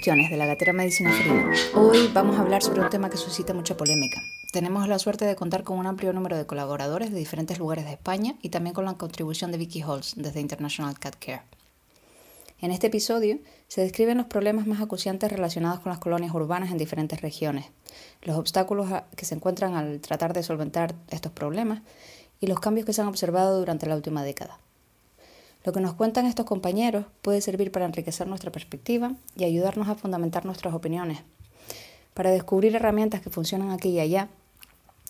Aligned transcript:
de 0.00 0.36
la 0.38 0.46
Gatera 0.46 0.72
Medicina 0.72 1.12
Felina. 1.12 1.52
Hoy 1.74 2.08
vamos 2.14 2.38
a 2.38 2.40
hablar 2.40 2.62
sobre 2.62 2.80
un 2.80 2.88
tema 2.88 3.10
que 3.10 3.18
suscita 3.18 3.52
mucha 3.52 3.76
polémica. 3.76 4.22
Tenemos 4.50 4.88
la 4.88 4.98
suerte 4.98 5.26
de 5.26 5.36
contar 5.36 5.62
con 5.62 5.78
un 5.78 5.86
amplio 5.86 6.14
número 6.14 6.38
de 6.38 6.46
colaboradores 6.46 7.12
de 7.12 7.18
diferentes 7.18 7.58
lugares 7.58 7.84
de 7.84 7.92
España 7.92 8.34
y 8.40 8.48
también 8.48 8.72
con 8.72 8.86
la 8.86 8.94
contribución 8.94 9.52
de 9.52 9.58
Vicky 9.58 9.82
Holz 9.82 10.14
desde 10.16 10.40
International 10.40 10.98
Cat 10.98 11.16
Care. 11.20 11.42
En 12.60 12.70
este 12.70 12.86
episodio 12.86 13.40
se 13.68 13.82
describen 13.82 14.16
los 14.16 14.26
problemas 14.26 14.66
más 14.66 14.80
acuciantes 14.80 15.30
relacionados 15.30 15.80
con 15.80 15.90
las 15.90 15.98
colonias 15.98 16.32
urbanas 16.34 16.70
en 16.70 16.78
diferentes 16.78 17.20
regiones, 17.20 17.66
los 18.22 18.38
obstáculos 18.38 18.88
que 19.16 19.26
se 19.26 19.34
encuentran 19.34 19.74
al 19.74 20.00
tratar 20.00 20.32
de 20.32 20.42
solventar 20.42 20.94
estos 21.10 21.32
problemas 21.32 21.82
y 22.40 22.46
los 22.46 22.58
cambios 22.58 22.86
que 22.86 22.94
se 22.94 23.02
han 23.02 23.08
observado 23.08 23.58
durante 23.58 23.84
la 23.84 23.96
última 23.96 24.22
década. 24.22 24.58
Lo 25.64 25.72
que 25.72 25.80
nos 25.80 25.94
cuentan 25.94 26.26
estos 26.26 26.46
compañeros 26.46 27.04
puede 27.22 27.40
servir 27.40 27.70
para 27.70 27.84
enriquecer 27.84 28.26
nuestra 28.26 28.50
perspectiva 28.50 29.12
y 29.36 29.44
ayudarnos 29.44 29.88
a 29.88 29.94
fundamentar 29.94 30.46
nuestras 30.46 30.74
opiniones, 30.74 31.18
para 32.14 32.30
descubrir 32.30 32.74
herramientas 32.74 33.20
que 33.20 33.30
funcionan 33.30 33.70
aquí 33.70 33.90
y 33.90 34.00
allá, 34.00 34.28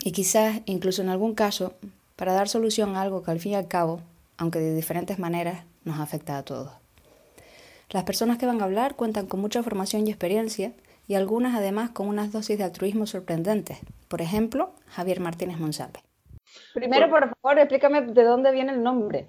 y 0.02 0.12
quizás 0.12 0.60
incluso 0.66 1.02
en 1.02 1.08
algún 1.08 1.34
caso 1.34 1.74
para 2.16 2.32
dar 2.32 2.48
solución 2.48 2.96
a 2.96 3.02
algo 3.02 3.22
que 3.22 3.30
al 3.30 3.41
fin 3.41 3.52
y 3.52 3.55
al 3.55 3.68
cabo, 3.68 4.00
aunque 4.38 4.58
de 4.58 4.74
diferentes 4.74 5.18
maneras, 5.18 5.64
nos 5.84 6.00
afecta 6.00 6.36
a 6.36 6.42
todos. 6.42 6.72
Las 7.91 8.05
personas 8.05 8.38
que 8.38 8.46
van 8.46 8.60
a 8.60 8.64
hablar 8.64 8.94
cuentan 8.94 9.27
con 9.27 9.41
mucha 9.41 9.62
formación 9.62 10.06
y 10.06 10.10
experiencia 10.10 10.72
y 11.08 11.14
algunas 11.14 11.56
además 11.56 11.91
con 11.91 12.08
unas 12.08 12.30
dosis 12.30 12.56
de 12.56 12.64
altruismo 12.64 13.06
sorprendentes. 13.06 13.78
Por 14.06 14.22
ejemplo, 14.22 14.72
Javier 14.86 15.20
Martínez 15.20 15.58
Monsalve. 15.58 16.00
Primero, 16.72 17.10
por 17.10 17.34
favor, 17.34 17.58
explícame 17.58 18.03
de 18.03 18.22
dónde 18.22 18.53
viene 18.53 18.72
el 18.72 18.82
nombre. 18.82 19.27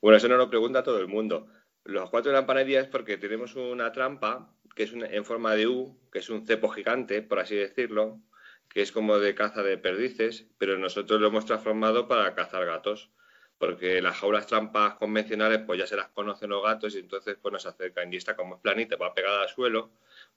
Bueno, 0.00 0.16
eso 0.16 0.28
no 0.28 0.36
lo 0.36 0.48
pregunta 0.48 0.82
todo 0.82 0.98
el 1.00 1.08
mundo. 1.08 1.46
Los 1.84 2.10
cuatro 2.10 2.36
empanadilla 2.36 2.80
es 2.80 2.88
porque 2.88 3.18
tenemos 3.18 3.56
una 3.56 3.92
trampa 3.92 4.54
que 4.74 4.84
es 4.84 4.92
en 4.92 5.24
forma 5.24 5.54
de 5.54 5.66
U, 5.66 5.98
que 6.12 6.20
es 6.20 6.30
un 6.30 6.46
cepo 6.46 6.68
gigante, 6.68 7.22
por 7.22 7.38
así 7.40 7.56
decirlo, 7.56 8.20
que 8.68 8.82
es 8.82 8.92
como 8.92 9.18
de 9.18 9.34
caza 9.34 9.62
de 9.62 9.76
perdices, 9.78 10.46
pero 10.58 10.78
nosotros 10.78 11.20
lo 11.20 11.28
hemos 11.28 11.44
transformado 11.44 12.06
para 12.08 12.34
cazar 12.34 12.64
gatos, 12.64 13.10
porque 13.58 14.00
las 14.00 14.18
jaulas 14.18 14.46
trampas 14.46 14.94
convencionales 14.94 15.60
pues 15.66 15.78
ya 15.78 15.86
se 15.86 15.96
las 15.96 16.08
conocen 16.08 16.50
los 16.50 16.62
gatos 16.62 16.94
y 16.94 16.98
entonces 17.00 17.36
pues 17.40 17.52
nos 17.52 17.66
acercan 17.66 18.12
y 18.12 18.16
esta 18.16 18.36
como 18.36 18.54
es 18.54 18.60
planita, 18.60 18.96
va 18.96 19.12
pegada 19.12 19.42
al 19.42 19.48
suelo, 19.48 19.90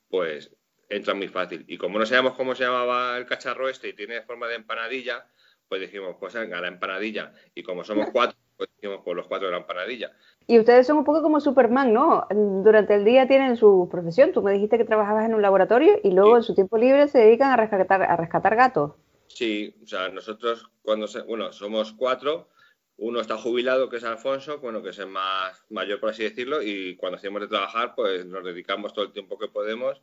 pues 0.10 0.52
entra 0.90 1.14
muy 1.14 1.28
fácil. 1.28 1.64
Y 1.68 1.78
como 1.78 2.00
no 2.00 2.06
sabemos 2.06 2.34
cómo 2.34 2.56
se 2.56 2.64
llamaba 2.64 3.18
el 3.18 3.26
cacharro 3.26 3.70
este 3.70 3.90
y 3.90 3.94
tiene 3.94 4.22
forma 4.24 4.48
de 4.48 4.56
empanadilla, 4.56 5.28
pues 5.68 5.82
dijimos, 5.82 6.16
pues 6.20 6.34
venga, 6.34 6.62
la 6.62 6.68
empanadilla. 6.68 7.34
Y 7.56 7.64
como 7.64 7.84
somos 7.84 8.10
cuatro, 8.12 8.38
pues 8.58 8.70
dijimos, 8.76 9.02
pues 9.04 9.16
los 9.16 9.28
cuatro 9.28 9.48
de 9.48 9.54
la 9.54 9.60
empanadilla. 9.60 10.12
Y 10.46 10.60
ustedes 10.60 10.86
son 10.88 10.98
un 10.98 11.04
poco 11.04 11.22
como 11.22 11.40
Superman, 11.40 11.94
¿no? 11.94 12.28
Durante 12.30 12.96
el 12.96 13.06
día 13.06 13.28
tienen 13.28 13.56
su 13.58 13.88
profesión. 13.92 14.32
Tú 14.34 14.42
me 14.42 14.52
dijiste 14.52 14.78
que 14.78 14.86
trabajabas 14.86 15.26
en 15.26 15.34
un 15.34 15.42
laboratorio 15.42 16.00
y 16.04 16.12
luego 16.12 16.38
en 16.38 16.44
su 16.44 16.54
tiempo 16.54 16.78
libre 16.78 17.08
se 17.08 17.20
dedican 17.20 17.52
a 17.52 17.58
rescatar, 17.58 18.04
a 18.04 18.16
rescatar 18.18 18.56
gatos. 18.56 18.92
Sí, 19.28 19.76
o 19.84 19.88
sea, 19.88 20.10
nosotros 20.10 20.70
cuando, 20.82 21.08
se, 21.08 21.22
bueno, 21.22 21.52
somos 21.52 21.94
cuatro, 21.94 22.50
uno 22.98 23.20
está 23.20 23.38
jubilado, 23.38 23.90
que 23.90 23.98
es 23.98 24.04
Alfonso, 24.04 24.60
bueno, 24.60 24.84
que 24.84 24.90
es 24.90 25.00
el 25.00 25.08
más 25.08 25.64
mayor, 25.70 26.00
por 26.00 26.10
así 26.10 26.24
decirlo, 26.24 26.62
y 26.62 26.96
cuando 26.98 27.18
hacemos 27.18 27.42
de 27.42 27.48
trabajar, 27.48 27.96
pues 27.96 28.26
nos 28.26 28.44
dedicamos 28.44 28.94
todo 28.94 29.06
el 29.06 29.12
tiempo 29.12 29.40
que 29.40 29.48
podemos 29.48 30.02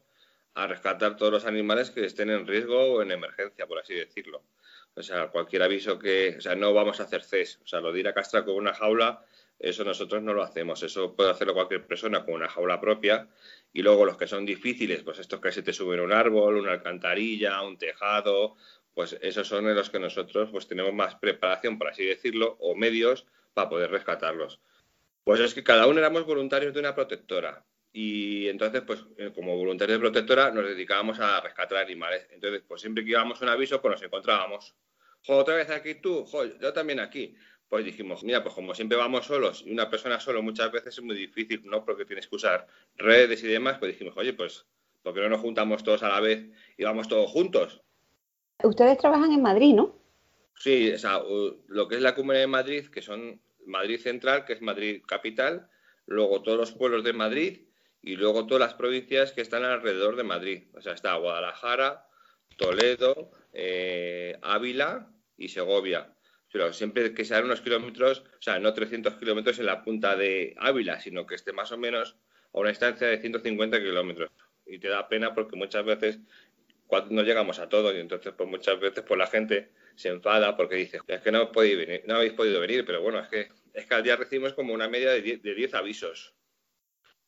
a 0.55 0.67
rescatar 0.67 1.17
todos 1.17 1.33
los 1.33 1.47
animales 1.47 1.91
que 1.91 2.05
estén 2.05 2.31
en 2.31 2.47
riesgo 2.47 2.95
o 2.95 3.03
en 3.03 3.13
emergencia, 3.13 3.67
por 3.67 3.79
así 3.79 3.95
decirlo. 3.95 4.43
O 4.95 5.03
sea, 5.03 5.29
cualquier 5.29 5.63
aviso 5.63 5.99
que, 5.99 6.37
o 6.39 6.41
sea, 6.41 6.55
no 6.55 6.75
vamos 6.75 7.01
a 7.01 7.05
hacer 7.05 7.23
CES, 7.23 7.61
o 7.63 7.67
sea, 7.67 7.81
lo 7.81 7.93
de 7.93 8.01
ir 8.01 8.09
a 8.09 8.15
castrar 8.15 8.45
con 8.45 8.55
una 8.55 8.75
jaula, 8.75 9.25
eso 9.59 9.85
nosotros 9.85 10.23
no 10.23 10.33
lo 10.33 10.43
hacemos, 10.43 10.83
eso 10.83 11.15
puede 11.15 11.31
hacerlo 11.31 11.55
cualquier 11.55 11.87
persona 11.87 12.25
con 12.25 12.35
una 12.35 12.49
jaula 12.49 12.81
propia. 12.81 13.29
Y 13.73 13.83
luego 13.83 14.07
los 14.07 14.17
que 14.17 14.27
son 14.27 14.47
difíciles, 14.47 15.03
pues 15.03 15.19
estos 15.19 15.41
que 15.41 15.53
se 15.53 15.63
te 15.63 15.73
suben 15.73 16.01
un 16.01 16.13
árbol, 16.13 16.57
una 16.57 16.73
alcantarilla, 16.73 17.63
un 17.63 17.77
tejado, 17.77 18.57
pues 18.95 19.17
esos 19.21 19.47
son 19.47 19.69
en 19.69 19.77
los 19.77 19.91
que 19.91 19.99
nosotros 20.01 20.49
pues 20.51 20.67
tenemos 20.67 20.95
más 20.95 21.15
preparación, 21.17 21.79
por 21.79 21.89
así 21.89 22.05
decirlo, 22.05 22.57
o 22.59 22.75
medios 22.75 23.27
para 23.55 23.69
poder 23.69 23.91
rescatarlos. 23.91 24.61
Pues 25.25 25.41
es 25.41 25.55
que 25.55 25.63
cada 25.63 25.87
uno 25.87 25.99
éramos 25.99 26.25
voluntarios 26.25 26.73
de 26.73 26.81
una 26.81 26.95
protectora 26.95 27.65
y 27.93 28.49
entonces, 28.49 28.83
pues 28.83 29.05
eh, 29.17 29.33
como 29.35 29.57
voluntarios 29.57 29.99
de 29.99 30.01
protectora 30.01 30.51
nos 30.51 30.65
dedicábamos 30.65 31.19
a 31.19 31.41
rescatar 31.41 31.79
animales. 31.79 32.27
Entonces, 32.31 32.63
pues 32.67 32.81
siempre 32.81 33.05
que 33.05 33.11
íbamos 33.11 33.41
a 33.41 33.45
un 33.45 33.51
aviso, 33.51 33.81
pues 33.81 33.93
nos 33.93 34.03
encontrábamos. 34.03 34.77
Jo, 35.27 35.39
otra 35.39 35.57
vez 35.57 35.71
aquí 35.71 35.97
tú, 35.97 36.25
jo, 36.25 36.45
yo 36.45 36.73
también 36.73 37.01
aquí. 37.01 37.35
Pues 37.69 37.85
dijimos, 37.85 38.25
mira, 38.25 38.43
pues 38.43 38.55
como 38.55 38.75
siempre 38.75 38.99
vamos 38.99 39.27
solos 39.27 39.63
y 39.65 39.71
una 39.71 39.89
persona 39.89 40.19
solo 40.19 40.43
muchas 40.43 40.73
veces 40.73 40.99
es 40.99 41.05
muy 41.05 41.15
difícil, 41.15 41.63
¿no? 41.65 41.85
Porque 41.85 42.05
tienes 42.05 42.27
que 42.27 42.35
usar 42.35 42.67
redes 42.97 43.45
y 43.45 43.47
demás, 43.47 43.79
pues 43.79 43.93
dijimos, 43.93 44.17
oye, 44.17 44.33
pues, 44.33 44.67
¿por 45.03 45.15
qué 45.15 45.21
no 45.21 45.29
nos 45.29 45.41
juntamos 45.41 45.85
todos 45.85 46.03
a 46.03 46.09
la 46.09 46.21
vez 46.21 46.49
y 46.77 46.83
vamos 46.83 47.07
todos 47.07 47.31
juntos? 47.31 47.81
Ustedes 48.63 48.99
trabajan 48.99 49.33
en 49.33 49.43
Madrid, 49.43 49.75
¿no? 49.75 50.01
Sí, 50.57 50.93
o 50.93 50.99
sea, 50.99 51.23
lo 51.69 51.89
que 51.89 51.95
es 51.95 52.03
la 52.03 52.15
Comunidad 52.15 52.43
de 52.43 52.47
Madrid, 52.49 52.87
que 52.89 53.03
son 53.03 53.41
Madrid 53.67 54.01
Central, 54.01 54.45
que 54.45 54.55
es 54.55 54.61
Madrid 54.61 55.03
Capital, 55.07 55.71
luego 56.07 56.43
todos 56.43 56.59
los 56.59 56.73
pueblos 56.73 57.05
de 57.05 57.13
Madrid 57.13 57.70
y 58.03 58.17
luego 58.17 58.47
todas 58.47 58.61
las 58.61 58.75
provincias 58.75 59.33
que 59.33 59.41
están 59.41 59.65
alrededor 59.65 60.17
de 60.17 60.25
Madrid. 60.25 60.65
O 60.75 60.81
sea, 60.81 60.95
está 60.95 61.15
Guadalajara, 61.17 62.07
Toledo, 62.57 63.31
eh, 63.53 64.39
Ávila 64.43 65.11
y 65.37 65.49
Segovia. 65.49 66.15
Pero 66.53 66.73
siempre 66.73 67.15
que 67.15 67.25
sean 67.25 67.45
unos 67.45 67.61
kilómetros, 67.61 68.21
o 68.21 68.43
sea, 68.43 68.59
no 68.59 68.75
300 68.75 69.15
kilómetros 69.17 69.59
en 69.59 69.67
la 69.67 69.83
punta 69.83 70.17
de 70.17 70.55
Ávila, 70.59 71.01
sino 71.01 71.27
que 71.27 71.35
esté 71.35 71.53
más 71.53 71.71
o 71.73 71.79
menos 71.79 72.17
a 72.53 72.59
una 72.59 72.71
distancia 72.71 73.07
de 73.07 73.21
150 73.21 73.79
kilómetros. 73.79 74.31
Y 74.67 74.79
te 74.79 74.89
da 74.89 75.09
pena 75.09 75.35
porque 75.35 75.57
muchas 75.57 75.85
veces 75.85 76.19
no 77.11 77.23
llegamos 77.23 77.61
a 77.61 77.69
todo 77.69 77.95
y 77.95 78.01
entonces 78.01 78.33
pues 78.37 78.49
muchas 78.49 78.81
veces 78.81 79.05
pues 79.07 79.17
la 79.17 79.29
gente 79.29 79.71
se 79.95 80.09
enfada 80.09 80.57
porque 80.57 80.75
dice 80.75 80.99
es 81.07 81.21
que 81.21 81.31
no, 81.31 81.53
podéis 81.53 81.79
venir, 81.79 82.03
no 82.07 82.17
habéis 82.17 82.33
podido 82.33 82.61
venir, 82.61 82.85
pero 82.85 83.01
bueno, 83.01 83.21
es 83.21 83.29
que, 83.29 83.49
es 83.75 83.87
que 83.87 83.95
al 83.95 84.03
día 84.03 84.17
recibimos 84.17 84.55
como 84.55 84.75
una 84.75 84.89
media 84.89 85.11
de 85.11 85.21
10 85.23 85.75
avisos 85.75 86.35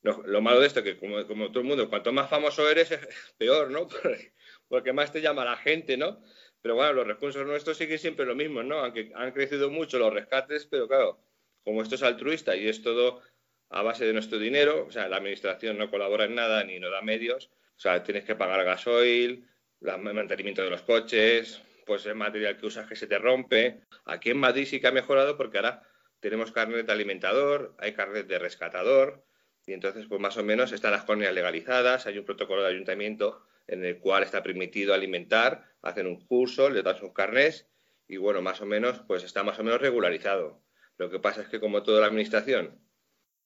lo, 0.02 0.40
malo 0.40 0.60
de 0.60 0.66
esto 0.66 0.80
es 0.80 0.84
que, 0.84 0.96
como, 0.98 1.24
todo 1.24 1.60
el 1.60 1.66
mundo, 1.66 1.88
cuanto 1.88 2.12
más 2.12 2.28
famoso 2.28 2.68
eres, 2.68 2.90
peor, 3.38 3.70
¿no? 3.70 3.88
Porque 4.68 4.92
más 4.92 5.12
te 5.12 5.20
llama 5.20 5.44
la 5.44 5.56
gente, 5.56 5.96
¿no? 5.96 6.22
Pero 6.60 6.74
bueno, 6.74 6.92
los 6.92 7.06
recursos 7.06 7.46
nuestros 7.46 7.76
siguen 7.76 7.98
siempre 7.98 8.26
lo 8.26 8.34
mismo, 8.34 8.62
¿no? 8.62 8.80
Aunque 8.80 9.12
han 9.14 9.32
crecido 9.32 9.70
mucho 9.70 9.98
los 9.98 10.12
rescates, 10.12 10.66
pero 10.66 10.88
claro, 10.88 11.20
como 11.64 11.82
esto 11.82 11.94
es 11.94 12.02
altruista 12.02 12.56
y 12.56 12.68
es 12.68 12.82
todo 12.82 13.22
a 13.70 13.82
base 13.82 14.04
de 14.04 14.12
nuestro 14.12 14.38
dinero, 14.38 14.86
o 14.86 14.90
sea, 14.90 15.08
la 15.08 15.16
administración 15.16 15.78
no 15.78 15.90
colabora 15.90 16.24
en 16.24 16.34
nada 16.34 16.62
ni 16.64 16.78
no 16.78 16.90
da 16.90 17.00
medios, 17.00 17.50
o 17.76 17.80
sea, 17.80 18.02
tienes 18.02 18.24
que 18.24 18.36
pagar 18.36 18.64
gasoil, 18.64 19.48
el 19.80 20.14
mantenimiento 20.14 20.62
de 20.62 20.70
los 20.70 20.82
coches, 20.82 21.62
pues 21.86 22.06
el 22.06 22.14
material 22.14 22.56
que 22.56 22.66
usas 22.66 22.86
que 22.86 22.96
se 22.96 23.06
te 23.06 23.18
rompe. 23.18 23.80
Aquí 24.04 24.30
en 24.30 24.38
Madrid 24.38 24.66
sí 24.66 24.80
que 24.80 24.88
ha 24.88 24.92
mejorado 24.92 25.36
porque 25.36 25.58
ahora 25.58 25.82
tenemos 26.20 26.52
carnet 26.52 26.86
de 26.86 26.92
alimentador, 26.92 27.74
hay 27.78 27.92
carnet 27.92 28.26
de 28.26 28.38
rescatador, 28.38 29.24
y 29.66 29.72
entonces, 29.72 30.06
pues 30.08 30.20
más 30.20 30.36
o 30.36 30.42
menos 30.42 30.72
están 30.72 30.92
las 30.92 31.04
colonias 31.04 31.34
legalizadas, 31.34 32.06
hay 32.06 32.18
un 32.18 32.24
protocolo 32.24 32.62
de 32.62 32.70
ayuntamiento 32.70 33.46
en 33.68 33.84
el 33.84 33.98
cual 33.98 34.24
está 34.24 34.42
permitido 34.42 34.92
alimentar, 34.92 35.64
hacen 35.82 36.06
un 36.06 36.26
curso, 36.26 36.68
le 36.68 36.82
dan 36.82 36.98
sus 36.98 37.12
carnés 37.12 37.68
y 38.08 38.16
bueno, 38.16 38.42
más 38.42 38.60
o 38.60 38.66
menos, 38.66 39.00
pues 39.06 39.22
está 39.22 39.44
más 39.44 39.58
o 39.58 39.64
menos 39.64 39.80
regularizado. 39.80 40.60
Lo 40.98 41.10
que 41.10 41.20
pasa 41.20 41.42
es 41.42 41.48
que 41.48 41.60
como 41.60 41.82
toda 41.82 42.00
la 42.00 42.08
administración, 42.08 42.80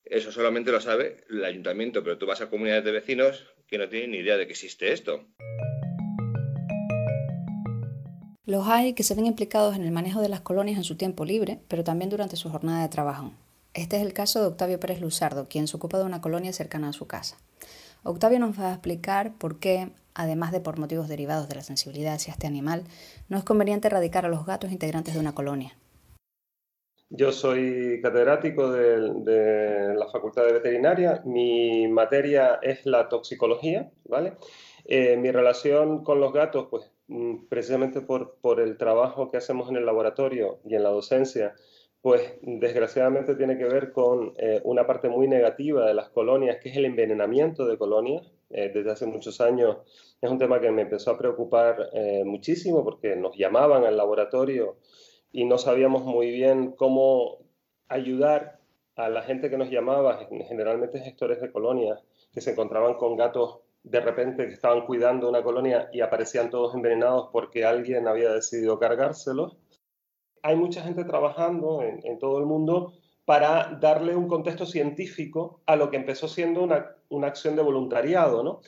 eso 0.04 0.32
solamente 0.32 0.72
lo 0.72 0.80
sabe 0.80 1.24
el 1.28 1.44
ayuntamiento, 1.44 2.02
pero 2.02 2.16
tú 2.16 2.26
vas 2.26 2.40
a 2.40 2.48
comunidades 2.48 2.84
de 2.84 2.92
vecinos 2.92 3.54
que 3.66 3.78
no 3.78 3.88
tienen 3.88 4.12
ni 4.12 4.18
idea 4.18 4.36
de 4.36 4.46
que 4.46 4.52
existe 4.52 4.92
esto. 4.92 5.26
Los 8.44 8.66
hay 8.68 8.94
que 8.94 9.02
se 9.02 9.14
ven 9.14 9.26
implicados 9.26 9.74
en 9.76 9.82
el 9.82 9.90
manejo 9.90 10.22
de 10.22 10.28
las 10.28 10.40
colonias 10.40 10.78
en 10.78 10.84
su 10.84 10.96
tiempo 10.96 11.24
libre, 11.24 11.58
pero 11.68 11.84
también 11.84 12.10
durante 12.10 12.36
su 12.36 12.48
jornada 12.48 12.82
de 12.82 12.88
trabajo. 12.88 13.32
Este 13.76 13.96
es 13.96 14.02
el 14.02 14.14
caso 14.14 14.40
de 14.40 14.46
Octavio 14.46 14.80
Pérez 14.80 15.02
Luzardo, 15.02 15.48
quien 15.50 15.68
se 15.68 15.76
ocupa 15.76 15.98
de 15.98 16.04
una 16.04 16.22
colonia 16.22 16.50
cercana 16.54 16.88
a 16.88 16.92
su 16.94 17.06
casa. 17.06 17.36
Octavio 18.04 18.38
nos 18.38 18.58
va 18.58 18.70
a 18.70 18.72
explicar 18.72 19.34
por 19.36 19.58
qué, 19.58 19.90
además 20.14 20.50
de 20.50 20.60
por 20.60 20.78
motivos 20.78 21.08
derivados 21.08 21.46
de 21.46 21.56
la 21.56 21.62
sensibilidad 21.62 22.14
hacia 22.14 22.32
este 22.32 22.46
animal, 22.46 22.84
no 23.28 23.36
es 23.36 23.44
conveniente 23.44 23.88
erradicar 23.88 24.24
a 24.24 24.30
los 24.30 24.46
gatos 24.46 24.72
integrantes 24.72 25.12
de 25.12 25.20
una 25.20 25.34
colonia. 25.34 25.76
Yo 27.10 27.32
soy 27.32 28.00
catedrático 28.02 28.72
de, 28.72 29.94
la 29.94 30.08
Facultad 30.10 30.46
de 30.46 30.54
Veterinaria. 30.54 31.20
Mi 31.26 31.86
materia 31.86 32.58
es 32.62 32.86
la 32.86 33.10
toxicología, 33.10 33.90
¿vale? 34.06 34.32
Eh, 34.86 35.18
mi 35.18 35.30
relación 35.30 36.02
con 36.02 36.18
los 36.18 36.32
gatos, 36.32 36.68
pues 36.70 36.90
mm, 37.08 37.44
precisamente 37.50 38.00
por, 38.00 38.36
por 38.40 38.58
el 38.58 38.78
trabajo 38.78 39.30
que 39.30 39.36
hacemos 39.36 39.68
en 39.68 39.76
el 39.76 39.84
laboratorio 39.84 40.60
y 40.64 40.76
en 40.76 40.82
la 40.82 40.88
docencia, 40.88 41.54
pues 42.06 42.34
desgraciadamente 42.40 43.34
tiene 43.34 43.58
que 43.58 43.64
ver 43.64 43.90
con 43.90 44.32
eh, 44.36 44.60
una 44.62 44.86
parte 44.86 45.08
muy 45.08 45.26
negativa 45.26 45.84
de 45.84 45.92
las 45.92 46.08
colonias, 46.10 46.58
que 46.62 46.68
es 46.68 46.76
el 46.76 46.84
envenenamiento 46.84 47.66
de 47.66 47.76
colonias. 47.76 48.30
Eh, 48.48 48.70
desde 48.72 48.92
hace 48.92 49.06
muchos 49.06 49.40
años 49.40 49.78
es 50.20 50.30
un 50.30 50.38
tema 50.38 50.60
que 50.60 50.70
me 50.70 50.82
empezó 50.82 51.10
a 51.10 51.18
preocupar 51.18 51.90
eh, 51.94 52.22
muchísimo 52.24 52.84
porque 52.84 53.16
nos 53.16 53.36
llamaban 53.36 53.82
al 53.82 53.96
laboratorio 53.96 54.76
y 55.32 55.46
no 55.46 55.58
sabíamos 55.58 56.04
muy 56.04 56.30
bien 56.30 56.76
cómo 56.76 57.38
ayudar 57.88 58.60
a 58.94 59.08
la 59.08 59.22
gente 59.22 59.50
que 59.50 59.58
nos 59.58 59.68
llamaba, 59.68 60.28
generalmente 60.46 61.00
gestores 61.00 61.40
de 61.40 61.50
colonias, 61.50 62.04
que 62.32 62.40
se 62.40 62.52
encontraban 62.52 62.94
con 62.94 63.16
gatos 63.16 63.62
de 63.82 63.98
repente 63.98 64.46
que 64.46 64.52
estaban 64.52 64.86
cuidando 64.86 65.28
una 65.28 65.42
colonia 65.42 65.90
y 65.92 66.02
aparecían 66.02 66.50
todos 66.50 66.72
envenenados 66.72 67.30
porque 67.32 67.64
alguien 67.64 68.06
había 68.06 68.30
decidido 68.32 68.78
cargárselos. 68.78 69.56
Hay 70.46 70.54
mucha 70.54 70.80
gente 70.82 71.02
trabajando 71.02 71.82
en, 71.82 72.20
todo 72.20 72.38
el 72.38 72.46
mundo 72.46 72.92
para 73.24 73.76
darle 73.80 74.14
un 74.14 74.28
contexto 74.28 74.64
científico 74.64 75.60
a 75.66 75.74
lo 75.74 75.90
que 75.90 75.96
empezó 75.96 76.28
siendo 76.28 76.62
una, 76.62 76.94
una 77.08 77.26
acción 77.26 77.56
de 77.56 77.62
voluntariado, 77.62 78.44
¿no? 78.44 78.60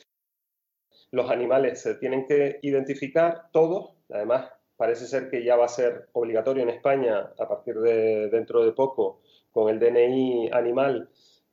Los 1.11 1.31
animales 1.31 1.81
se 1.81 1.95
tienen 1.95 2.27
que 2.27 2.59
identificar 2.63 3.45
todos, 3.53 3.91
además 4.09 4.51
parece 4.75 5.07
ser 5.07 5.29
que 5.29 5.41
ya 5.45 5.55
va 5.55 5.65
a 5.65 5.69
ser 5.69 6.09
obligatorio 6.11 6.63
en 6.63 6.69
España 6.69 7.31
a 7.39 7.47
partir 7.47 7.79
de 7.79 8.27
dentro 8.27 8.65
de 8.65 8.73
poco 8.73 9.21
con 9.51 9.69
el 9.69 9.79
DNI 9.79 10.49
animal, 10.51 11.09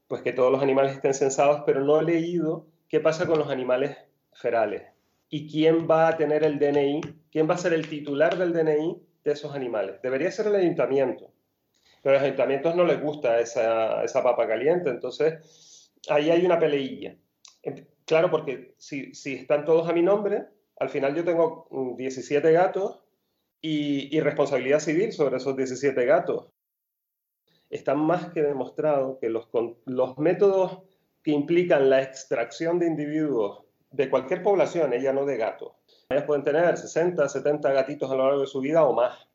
pues 0.09 0.23
que 0.23 0.33
todos 0.33 0.51
los 0.51 0.61
animales 0.61 0.95
estén 0.95 1.15
censados, 1.15 1.63
pero 1.65 1.85
no 1.85 2.01
he 2.01 2.05
leído 2.05 2.67
qué 2.89 2.99
pasa 2.99 3.29
con 3.29 3.39
los 3.39 3.49
animales 3.49 3.97
ferales. 4.33 4.83
Y 5.29 5.49
quién 5.49 5.87
va 5.89 6.09
a 6.09 6.17
tener 6.17 6.43
el 6.43 6.59
DNI, 6.59 7.01
quién 7.31 7.49
va 7.49 7.55
a 7.55 7.59
ser 7.59 7.75
el 7.75 7.89
titular 7.89 8.37
del 8.37 8.53
DNI 8.53 9.06
de 9.27 9.33
esos 9.33 9.55
animales. 9.55 10.01
Debería 10.03 10.31
ser 10.31 10.47
el 10.47 10.55
ayuntamiento, 10.55 11.33
pero 12.01 12.15
a 12.15 12.19
los 12.19 12.27
ayuntamientos 12.27 12.77
no 12.77 12.85
les 12.85 13.03
gusta 13.03 13.41
esa, 13.41 14.05
esa 14.05 14.23
papa 14.23 14.47
caliente, 14.47 14.89
entonces 14.89 15.91
ahí 16.09 16.31
hay 16.31 16.47
una 16.47 16.61
peleilla. 16.61 17.17
Claro, 18.05 18.31
porque 18.31 18.75
si, 18.79 19.13
si 19.15 19.35
están 19.35 19.65
todos 19.65 19.89
a 19.89 19.93
mi 19.93 20.01
nombre, 20.01 20.47
al 20.79 20.91
final 20.91 21.17
yo 21.17 21.25
tengo 21.25 21.67
17 21.99 22.53
gatos 22.53 23.03
y, 23.61 24.17
y, 24.17 24.21
responsabilidad 24.21 24.79
civil 24.79 25.13
sobre 25.13 25.39
esos 25.39 25.57
17 25.57 26.05
gatos. 26.05 26.53
Está 27.69 27.97
más 27.97 28.31
que 28.33 28.43
demostrado 28.43 29.19
que 29.19 29.29
los, 29.29 29.49
los 29.87 30.19
métodos 30.19 30.83
que 31.25 31.33
implican 31.33 31.91
la 31.91 32.01
extracción 32.01 32.79
de 32.79 32.87
individuos 32.87 33.65
de 33.91 34.09
cualquier 34.09 34.45
población, 34.45 34.93
ella 34.93 35.13
no 35.13 35.25
de 35.25 35.37
gatos. 35.37 35.73
Ellas 36.09 36.25
pueden 36.25 36.45
tener 36.45 36.77
60, 36.77 37.29
70 37.29 37.73
gatitos 37.73 38.09
a 38.11 38.15
lo 38.15 38.25
largo 38.25 38.41
de 38.41 38.47
su 38.47 38.61
vida 38.61 38.85
o 38.85 38.93
más. 38.93 39.27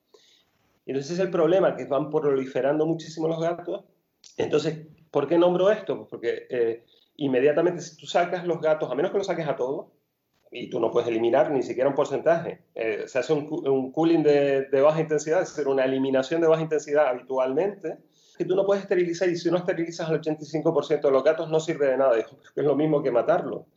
Y 0.85 0.91
entonces 0.91 1.13
es 1.13 1.19
el 1.19 1.29
problema, 1.29 1.75
que 1.75 1.85
van 1.85 2.09
proliferando 2.09 2.85
muchísimo 2.85 3.27
los 3.27 3.41
gatos. 3.41 3.83
Entonces, 4.37 4.87
¿por 5.11 5.27
qué 5.27 5.37
nombro 5.37 5.69
esto? 5.69 5.97
Pues 5.97 6.09
porque 6.09 6.47
eh, 6.49 6.85
inmediatamente 7.17 7.81
si 7.81 7.97
tú 7.97 8.05
sacas 8.05 8.47
los 8.47 8.61
gatos, 8.61 8.89
a 8.89 8.95
menos 8.95 9.11
que 9.11 9.17
los 9.17 9.27
saques 9.27 9.47
a 9.47 9.57
todos, 9.57 9.87
y 10.49 10.69
tú 10.69 10.79
no 10.79 10.91
puedes 10.91 11.09
eliminar 11.09 11.51
ni 11.51 11.61
siquiera 11.61 11.89
un 11.89 11.95
porcentaje, 11.95 12.61
eh, 12.75 13.03
se 13.05 13.19
hace 13.19 13.33
un, 13.33 13.91
cooling 13.91 14.23
de, 14.23 14.63
de, 14.65 14.81
baja 14.81 15.01
intensidad, 15.01 15.41
es 15.41 15.49
decir, 15.49 15.67
una 15.67 15.83
eliminación 15.83 16.39
de 16.41 16.47
baja 16.47 16.61
intensidad 16.61 17.07
habitualmente, 17.07 17.97
que 18.37 18.45
tú 18.45 18.55
no 18.55 18.65
puedes 18.65 18.83
esterilizar 18.83 19.29
y 19.29 19.35
si 19.35 19.51
no 19.51 19.57
esterilizas 19.57 20.09
al 20.09 20.21
85% 20.21 21.01
de 21.01 21.11
los 21.11 21.23
gatos 21.23 21.49
no 21.49 21.59
sirve 21.59 21.87
de 21.87 21.97
nada. 21.97 22.17
es 22.55 22.65
lo 22.65 22.75
mismo 22.75 23.03
que 23.03 23.11
matarlo. 23.11 23.67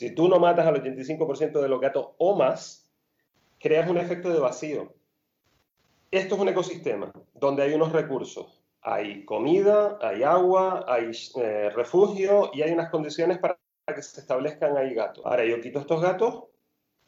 Si 0.00 0.14
tú 0.14 0.28
no 0.28 0.38
matas 0.38 0.66
al 0.66 0.82
85% 0.82 1.60
de 1.60 1.68
los 1.68 1.78
gatos 1.78 2.12
o 2.16 2.34
más, 2.34 2.90
creas 3.58 3.86
un 3.90 3.98
efecto 3.98 4.32
de 4.32 4.40
vacío. 4.40 4.94
Esto 6.10 6.36
es 6.36 6.40
un 6.40 6.48
ecosistema 6.48 7.12
donde 7.34 7.64
hay 7.64 7.74
unos 7.74 7.92
recursos. 7.92 8.62
Hay 8.80 9.26
comida, 9.26 9.98
hay 10.00 10.22
agua, 10.22 10.86
hay 10.88 11.10
eh, 11.36 11.68
refugio 11.68 12.50
y 12.54 12.62
hay 12.62 12.72
unas 12.72 12.88
condiciones 12.88 13.36
para 13.36 13.58
que 13.94 14.00
se 14.00 14.22
establezcan 14.22 14.78
ahí 14.78 14.94
gatos. 14.94 15.22
Ahora 15.26 15.44
yo 15.44 15.60
quito 15.60 15.80
estos 15.80 16.00
gatos 16.00 16.44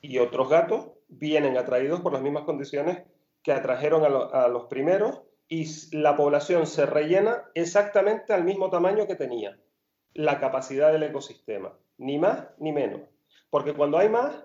y 0.02 0.18
otros 0.18 0.50
gatos 0.50 0.90
vienen 1.08 1.56
atraídos 1.56 2.02
por 2.02 2.12
las 2.12 2.20
mismas 2.20 2.44
condiciones 2.44 3.04
que 3.42 3.54
atrajeron 3.54 4.04
a 4.04 4.48
los 4.48 4.64
primeros 4.66 5.22
y 5.48 5.66
la 5.96 6.14
población 6.14 6.66
se 6.66 6.84
rellena 6.84 7.44
exactamente 7.54 8.34
al 8.34 8.44
mismo 8.44 8.68
tamaño 8.68 9.06
que 9.06 9.14
tenía 9.16 9.58
la 10.12 10.38
capacidad 10.40 10.92
del 10.92 11.04
ecosistema, 11.04 11.72
ni 12.02 12.18
más 12.18 12.48
ni 12.58 12.72
menos. 12.72 13.00
Porque 13.50 13.74
cuando 13.74 13.98
hay 13.98 14.08
más, 14.08 14.44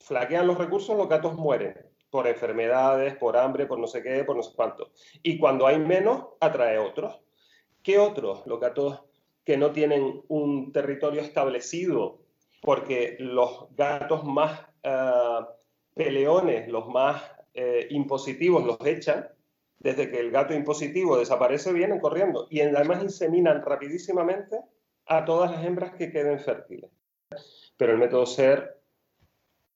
flaquean 0.00 0.46
los 0.46 0.58
recursos, 0.58 0.96
los 0.96 1.08
gatos 1.08 1.34
mueren 1.34 1.74
por 2.10 2.26
enfermedades, 2.26 3.16
por 3.16 3.36
hambre, 3.36 3.66
por 3.66 3.78
no 3.78 3.86
sé 3.86 4.02
qué, 4.02 4.24
por 4.24 4.36
no 4.36 4.42
sé 4.42 4.52
cuánto. 4.54 4.90
Y 5.22 5.38
cuando 5.38 5.66
hay 5.66 5.78
menos, 5.78 6.28
atrae 6.40 6.78
otros. 6.78 7.20
¿Qué 7.82 7.98
otros? 7.98 8.46
Los 8.46 8.60
gatos 8.60 9.02
que 9.44 9.56
no 9.56 9.70
tienen 9.70 10.22
un 10.28 10.72
territorio 10.72 11.20
establecido, 11.20 12.20
porque 12.62 13.16
los 13.20 13.66
gatos 13.76 14.24
más 14.24 14.60
eh, 14.82 15.40
peleones, 15.94 16.68
los 16.68 16.88
más 16.88 17.22
eh, 17.54 17.86
impositivos, 17.90 18.64
los 18.64 18.84
echan, 18.84 19.28
desde 19.78 20.10
que 20.10 20.18
el 20.18 20.30
gato 20.30 20.54
impositivo 20.54 21.18
desaparece, 21.18 21.72
vienen 21.72 22.00
corriendo 22.00 22.46
y 22.50 22.60
además 22.60 23.02
inseminan 23.02 23.62
rapidísimamente 23.62 24.58
a 25.06 25.24
todas 25.24 25.50
las 25.52 25.64
hembras 25.64 25.94
que 25.94 26.10
queden 26.10 26.40
fértiles. 26.40 26.90
Pero 27.76 27.92
el 27.92 27.98
método 27.98 28.26
ser 28.26 28.80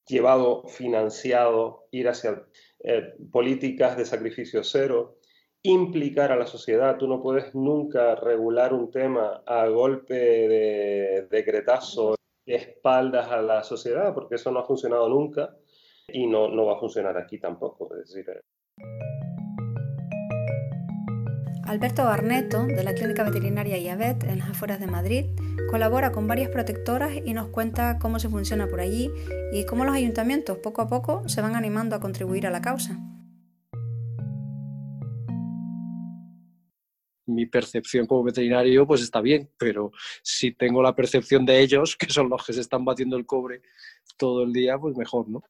llevado, 0.07 0.65
financiado, 0.65 1.87
ir 1.91 2.09
hacia 2.09 2.45
eh, 2.81 3.15
políticas 3.31 3.97
de 3.97 4.05
sacrificio 4.05 4.65
cero, 4.65 5.19
implicar 5.63 6.33
a 6.33 6.37
la 6.37 6.47
sociedad. 6.47 6.97
Tú 6.97 7.07
no 7.07 7.23
puedes 7.23 7.55
nunca 7.55 8.15
regular 8.17 8.73
un 8.73 8.91
tema 8.91 9.43
a 9.47 9.67
golpe 9.69 10.15
de 10.15 11.27
decretazo, 11.31 12.17
de 12.47 12.55
espaldas 12.55 13.29
a 13.31 13.43
la 13.43 13.63
sociedad, 13.63 14.15
porque 14.15 14.37
eso 14.37 14.51
no 14.51 14.61
ha 14.61 14.67
funcionado 14.67 15.09
nunca 15.09 15.57
y 16.09 16.27
no, 16.27 16.49
no 16.49 16.67
va 16.67 16.77
a 16.77 16.81
funcionar 16.81 17.17
aquí 17.17 17.39
tampoco. 17.39 17.95
Es 17.95 18.09
decir, 18.09 18.31
eh, 18.31 19.10
Alberto 21.71 22.03
Barneto, 22.03 22.67
de 22.67 22.83
la 22.83 22.95
Clínica 22.95 23.23
Veterinaria 23.23 23.79
IAVET 23.79 24.25
en 24.25 24.41
las 24.41 24.51
afueras 24.51 24.81
de 24.81 24.89
Madrid, 24.89 25.27
colabora 25.71 26.11
con 26.11 26.27
varias 26.27 26.51
protectoras 26.51 27.13
y 27.25 27.33
nos 27.33 27.47
cuenta 27.51 28.01
cómo 28.01 28.19
se 28.19 28.29
funciona 28.29 28.67
por 28.67 28.81
allí 28.81 29.09
y 29.53 29.65
cómo 29.67 29.85
los 29.85 29.95
ayuntamientos 29.95 30.59
poco 30.59 30.83
a 30.83 30.89
poco 30.89 31.29
se 31.29 31.41
van 31.43 31.55
animando 31.55 31.95
a 31.95 32.01
contribuir 32.01 32.49
a 32.49 32.51
la 32.51 32.61
causa. 32.61 32.99
mi 37.27 37.47
percepción 37.47 38.09
como 38.09 38.25
veterinario 38.25 38.85
pues 38.85 39.03
está 39.03 39.21
bien, 39.21 39.49
pero 39.57 39.93
si 40.25 40.51
tengo 40.51 40.83
la 40.83 40.97
percepción 40.97 41.47
de 41.47 41.61
ellos, 41.61 41.95
que 41.97 42.11
son 42.11 42.29
los 42.29 42.45
que 42.45 42.53
se 42.53 42.63
están 42.63 42.85
batiendo 42.85 43.17
el 43.17 43.27
cobre 43.27 43.63
todo 44.17 44.43
el 44.43 44.53
día, 44.53 44.77
pues 44.77 44.97
mejor, 44.97 45.29
¿no? 45.29 45.45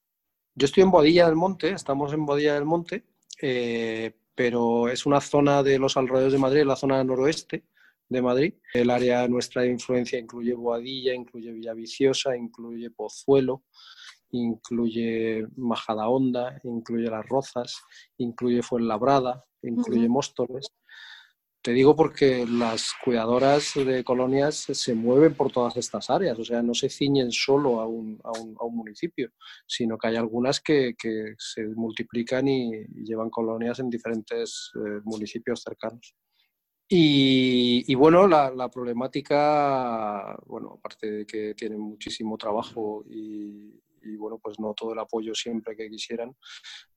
Yo 0.54 0.66
estoy 0.66 0.82
en 0.82 0.90
Bodilla 0.90 1.24
del 1.24 1.36
Monte, 1.36 1.70
estamos 1.70 2.12
en 2.12 2.26
Bodilla 2.26 2.52
del 2.52 2.66
Monte, 2.66 3.04
eh, 3.40 4.19
pero 4.40 4.88
es 4.88 5.04
una 5.04 5.20
zona 5.20 5.62
de 5.62 5.78
los 5.78 5.98
alrededores 5.98 6.32
de 6.32 6.38
Madrid, 6.38 6.64
la 6.64 6.74
zona 6.74 7.04
noroeste 7.04 7.66
de 8.08 8.22
Madrid. 8.22 8.54
El 8.72 8.88
área 8.88 9.20
de 9.20 9.28
nuestra 9.28 9.66
influencia 9.66 10.18
incluye 10.18 10.54
Boadilla, 10.54 11.12
incluye 11.12 11.52
Villaviciosa, 11.52 12.34
incluye 12.34 12.90
Pozuelo, 12.90 13.64
incluye 14.30 15.46
Majadahonda, 15.56 16.58
incluye 16.64 17.10
Las 17.10 17.28
Rozas, 17.28 17.82
incluye 18.16 18.62
Fuenlabrada, 18.62 19.44
incluye 19.60 20.08
Móstoles. 20.08 20.68
Te 21.62 21.72
digo 21.72 21.94
porque 21.94 22.46
las 22.48 22.94
cuidadoras 23.04 23.74
de 23.74 24.02
colonias 24.02 24.56
se 24.72 24.94
mueven 24.94 25.34
por 25.34 25.52
todas 25.52 25.76
estas 25.76 26.08
áreas, 26.08 26.38
o 26.38 26.44
sea, 26.44 26.62
no 26.62 26.72
se 26.72 26.88
ciñen 26.88 27.30
solo 27.30 27.80
a 27.80 27.86
un, 27.86 28.18
a 28.24 28.30
un, 28.30 28.56
a 28.58 28.64
un 28.64 28.76
municipio, 28.76 29.30
sino 29.66 29.98
que 29.98 30.08
hay 30.08 30.16
algunas 30.16 30.60
que, 30.60 30.94
que 30.96 31.34
se 31.36 31.66
multiplican 31.66 32.48
y, 32.48 32.86
llevan 33.04 33.28
colonias 33.28 33.78
en 33.80 33.90
diferentes 33.90 34.70
eh, 34.74 35.00
municipios 35.04 35.62
cercanos. 35.62 36.14
Y, 36.92 37.94
bueno, 37.94 38.26
la, 38.26 38.50
la, 38.50 38.68
problemática, 38.68 40.36
bueno, 40.46 40.72
aparte 40.78 41.10
de 41.10 41.26
que 41.26 41.54
tienen 41.54 41.78
muchísimo 41.78 42.36
trabajo 42.36 43.04
y, 43.08 43.80
y, 44.02 44.16
bueno, 44.16 44.38
pues 44.42 44.58
no 44.58 44.74
todo 44.74 44.92
el 44.94 44.98
apoyo 44.98 45.32
siempre 45.34 45.76
que 45.76 45.88
quisieran, 45.88 46.34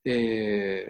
eh, 0.04 0.88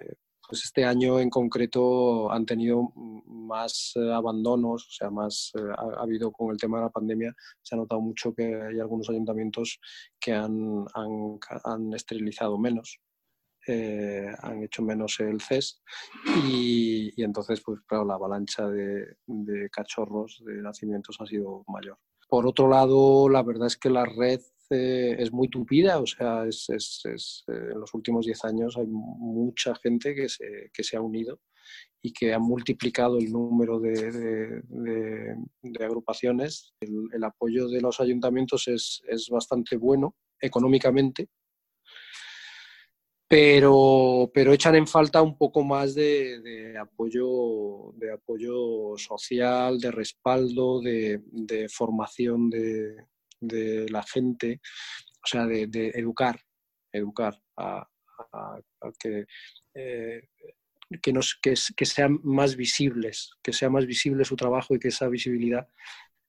pues 0.47 0.65
este 0.65 0.85
año 0.85 1.19
en 1.19 1.29
concreto 1.29 2.31
han 2.31 2.45
tenido 2.45 2.91
más 3.25 3.93
eh, 3.95 4.13
abandonos, 4.13 4.87
o 4.87 4.91
sea, 4.91 5.09
más 5.09 5.51
eh, 5.55 5.61
ha, 5.77 6.01
habido 6.01 6.31
con 6.31 6.51
el 6.51 6.57
tema 6.57 6.77
de 6.77 6.83
la 6.85 6.89
pandemia, 6.89 7.33
se 7.61 7.75
ha 7.75 7.77
notado 7.77 8.01
mucho 8.01 8.33
que 8.33 8.43
hay 8.43 8.79
algunos 8.79 9.09
ayuntamientos 9.09 9.79
que 10.19 10.33
han, 10.33 10.85
han, 10.93 11.93
esterilizado 11.93 12.57
menos. 12.57 12.99
Eh, 13.65 14.27
han 14.41 14.61
hecho 14.63 14.81
menos 14.81 15.21
el 15.21 15.39
CES 15.39 15.81
y, 16.49 17.23
entonces 17.23 17.61
pues 17.61 17.79
claro 17.87 18.03
la 18.03 18.15
avalancha 18.15 18.67
de 18.67 19.69
cachorros 19.71 20.43
de 20.45 20.61
nacimientos 20.61 21.15
ha 21.21 21.25
sido 21.25 21.63
mayor. 21.67 21.97
Por 22.27 22.47
otro 22.47 22.67
lado, 22.67 23.29
la 23.29 23.43
verdad 23.43 23.67
es 23.67 23.77
que 23.77 23.89
la 23.89 24.05
red 24.05 24.41
es 24.69 25.31
muy 25.31 25.49
tupida, 25.49 25.99
o 25.99 26.05
sea, 26.05 26.45
eh, 26.45 26.77
en 27.47 27.79
los 27.79 27.93
últimos 27.93 28.25
10 28.25 28.45
años 28.45 28.77
hay 28.77 28.87
mucha 28.87 29.75
gente 29.75 30.15
que 30.15 30.29
se, 30.29 30.71
que 30.73 30.83
se 30.83 30.97
ha 30.97 31.01
unido 31.01 31.39
y 32.01 32.11
que 32.11 32.33
ha 32.33 32.39
multiplicado 32.39 33.17
el 33.17 33.31
número 33.31 33.79
de, 33.79 34.61
de, 34.67 35.85
agrupaciones. 35.85 36.73
El, 36.81 37.23
apoyo 37.23 37.67
de 37.69 37.81
los 37.81 37.99
ayuntamientos 37.99 38.67
es, 38.67 39.01
es 39.07 39.29
bastante 39.29 39.77
bueno 39.77 40.15
económicamente, 40.39 41.29
pero, 43.27 44.29
pero 44.33 44.53
echan 44.53 44.75
en 44.75 44.85
falta 44.85 45.21
un 45.21 45.37
poco 45.37 45.63
más 45.63 45.95
de, 45.95 46.41
de 46.41 46.77
apoyo, 46.77 47.93
de 47.95 48.11
apoyo 48.11 48.97
social, 48.97 49.79
de 49.79 49.91
respaldo, 49.91 50.81
de, 50.81 51.21
de 51.31 51.69
formación 51.69 52.49
de, 52.49 52.95
de 53.47 53.87
la 53.89 54.03
gente, 54.03 54.61
o 55.23 55.27
sea, 55.27 55.45
de, 55.45 55.91
educar, 55.95 56.39
educar 56.91 57.41
a, 57.57 57.87
que, 58.99 59.25
eh, 59.73 60.29
que, 61.01 61.13
nos, 61.13 61.35
que, 61.35 61.53
que, 61.75 61.85
sean 61.85 62.19
más 62.23 62.55
visibles, 62.55 63.31
que 63.41 63.53
sea 63.53 63.69
más 63.69 63.85
visible 63.85 64.25
su 64.25 64.35
trabajo 64.35 64.75
y 64.75 64.79
que 64.79 64.89
esa 64.89 65.07
visibilidad 65.07 65.67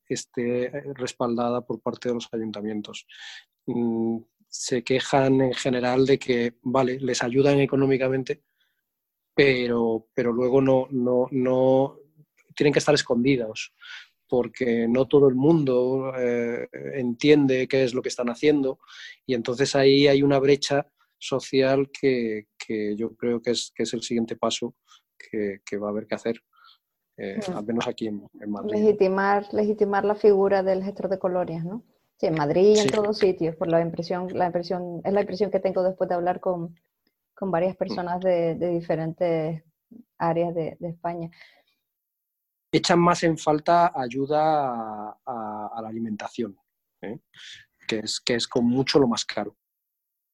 esté 0.08 0.70
respaldada 0.94 1.60
por 1.62 1.80
parte 1.80 2.08
de 2.08 2.14
los 2.14 2.28
ayuntamientos. 2.32 3.06
Mm, 3.66 4.18
se 4.48 4.84
quejan 4.84 5.40
en 5.40 5.54
general 5.54 6.06
de 6.06 6.18
que, 6.18 6.54
vale, 6.62 7.00
les 7.00 7.22
ayudan 7.22 7.58
económicamente, 7.60 8.44
pero, 9.34 10.08
pero 10.14 10.32
luego 10.32 10.60
no, 10.60 10.86
no, 10.90 11.26
no 11.32 11.98
tienen 12.54 12.72
que 12.72 12.78
estar 12.78 12.94
escondidos 12.94 13.74
porque 14.34 14.88
no 14.88 15.06
todo 15.06 15.28
el 15.28 15.36
mundo 15.36 16.12
eh, 16.18 16.66
entiende 16.94 17.68
qué 17.68 17.84
es 17.84 17.94
lo 17.94 18.02
que 18.02 18.08
están 18.08 18.28
haciendo 18.30 18.80
y 19.26 19.34
entonces 19.34 19.76
ahí 19.76 20.08
hay 20.08 20.24
una 20.24 20.40
brecha 20.40 20.88
social 21.20 21.88
que, 21.88 22.48
que 22.58 22.96
yo 22.96 23.14
creo 23.14 23.40
que 23.40 23.52
es, 23.52 23.70
que 23.72 23.84
es 23.84 23.94
el 23.94 24.02
siguiente 24.02 24.34
paso 24.34 24.74
que, 25.16 25.60
que 25.64 25.78
va 25.78 25.86
a 25.86 25.90
haber 25.90 26.08
que 26.08 26.16
hacer, 26.16 26.40
eh, 27.16 27.38
mm. 27.48 27.56
al 27.56 27.64
menos 27.64 27.86
aquí 27.86 28.08
en, 28.08 28.28
Madrid. 28.48 28.72
Legitimar, 28.72 29.46
legitimar 29.54 30.04
la 30.04 30.16
figura 30.16 30.64
del 30.64 30.82
gestor 30.82 31.08
de 31.08 31.20
colonias, 31.20 31.64
¿no? 31.64 31.84
Sí, 32.16 32.26
en 32.26 32.34
Madrid 32.34 32.74
y 32.74 32.80
en 32.80 32.90
todos 32.90 33.18
sitios, 33.18 33.54
por 33.54 33.68
la 33.68 33.82
impresión, 33.82 34.26
la 34.36 34.46
impresión, 34.46 35.00
es 35.04 35.12
la 35.12 35.20
impresión 35.20 35.52
que 35.52 35.60
tengo 35.60 35.84
después 35.84 36.08
de 36.08 36.16
hablar 36.16 36.40
con, 36.40 36.74
con 37.36 37.52
varias 37.52 37.76
personas 37.76 38.20
de, 38.20 38.56
de 38.56 38.68
diferentes 38.70 39.62
áreas 40.18 40.52
de, 40.56 40.76
de 40.80 40.88
España 40.88 41.30
echan 42.76 42.98
más 42.98 43.22
en 43.22 43.38
falta 43.38 43.92
ayuda 43.94 45.16
a, 45.24 45.80
la 45.80 45.88
alimentación, 45.88 46.58
¿eh? 47.02 47.20
que, 47.86 48.00
es, 48.00 48.20
que 48.20 48.34
es 48.34 48.48
con 48.48 48.66
mucho 48.66 48.98
lo 48.98 49.06
más 49.06 49.24
caro. 49.24 49.56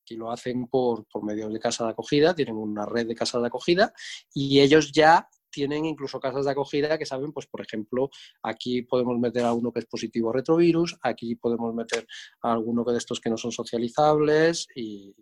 Y 0.08 0.16
lo 0.16 0.32
hacen 0.32 0.66
por, 0.66 1.06
por 1.06 1.22
medios 1.22 1.52
de 1.52 1.60
casa 1.60 1.84
de 1.84 1.90
acogida, 1.90 2.34
tienen 2.34 2.56
una 2.56 2.84
red 2.84 3.06
de 3.06 3.14
casas 3.14 3.42
de 3.42 3.46
acogida 3.46 3.92
y 4.34 4.60
ellos 4.60 4.90
ya 4.90 5.28
tienen 5.50 5.84
incluso 5.84 6.18
casas 6.18 6.46
de 6.46 6.50
acogida 6.50 6.98
que 6.98 7.06
saben, 7.06 7.32
pues 7.32 7.46
por 7.46 7.60
ejemplo, 7.60 8.10
aquí 8.42 8.82
podemos 8.82 9.18
meter 9.18 9.44
a 9.44 9.52
uno 9.52 9.72
que 9.72 9.80
es 9.80 9.86
positivo 9.86 10.30
a 10.30 10.32
retrovirus, 10.32 10.98
aquí 11.02 11.36
podemos 11.36 11.74
meter 11.74 12.06
a 12.42 12.52
alguno 12.52 12.84
de 12.84 12.96
estos 12.98 13.20
que 13.20 13.30
no 13.30 13.36
son 13.36 13.52
socializables 13.52 14.66
y 14.74 15.14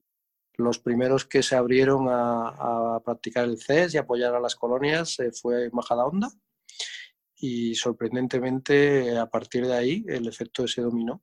los 0.55 0.79
primeros 0.79 1.25
que 1.25 1.43
se 1.43 1.57
abrieron 1.57 2.07
a, 2.09 3.01
practicar 3.05 3.45
el 3.45 3.59
CES 3.59 3.95
y 3.95 3.99
apoyar 3.99 4.35
a 4.35 4.41
las 4.41 4.55
colonias 4.55 5.19
eh, 5.21 5.33
fue 5.33 5.71
Majadahonda 5.73 6.29
y 7.41 7.75
sorprendentemente 7.75 9.17
a 9.17 9.27
partir 9.27 9.67
de 9.67 9.75
ahí 9.75 10.05
el 10.09 10.27
efecto 10.29 10.65
ese 10.65 10.83
dominó 10.83 11.23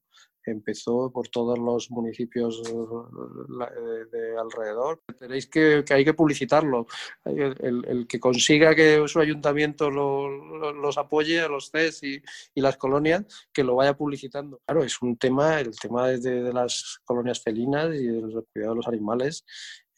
empezó 0.51 1.11
por 1.11 1.27
todos 1.29 1.57
los 1.57 1.89
municipios 1.91 2.61
eh, 2.65 4.05
de 4.11 4.37
alrededor. 4.37 5.01
Tenéis 5.17 5.47
que, 5.47 5.83
hay 5.89 6.05
que 6.05 6.13
publicitarlo. 6.13 6.87
El, 7.25 8.05
que 8.07 8.19
consiga 8.19 8.75
que 8.75 9.07
su 9.07 9.19
ayuntamiento 9.19 9.89
los 9.89 10.97
apoye 10.97 11.41
a 11.41 11.47
los 11.47 11.69
CES 11.71 12.03
y, 12.03 12.21
y, 12.53 12.61
las 12.61 12.77
colonias, 12.77 13.25
que 13.51 13.63
lo 13.63 13.75
vaya 13.75 13.95
publicitando. 13.95 14.61
Claro, 14.65 14.83
es 14.83 15.01
un 15.01 15.17
tema, 15.17 15.59
el 15.59 15.77
tema 15.77 16.07
de, 16.07 16.19
de 16.19 16.53
las 16.53 16.99
colonias 17.03 17.41
felinas 17.41 17.93
y 17.95 18.07
del 18.07 18.43
cuidado 18.53 18.73
de 18.73 18.75
los 18.75 18.87
animales 18.87 19.45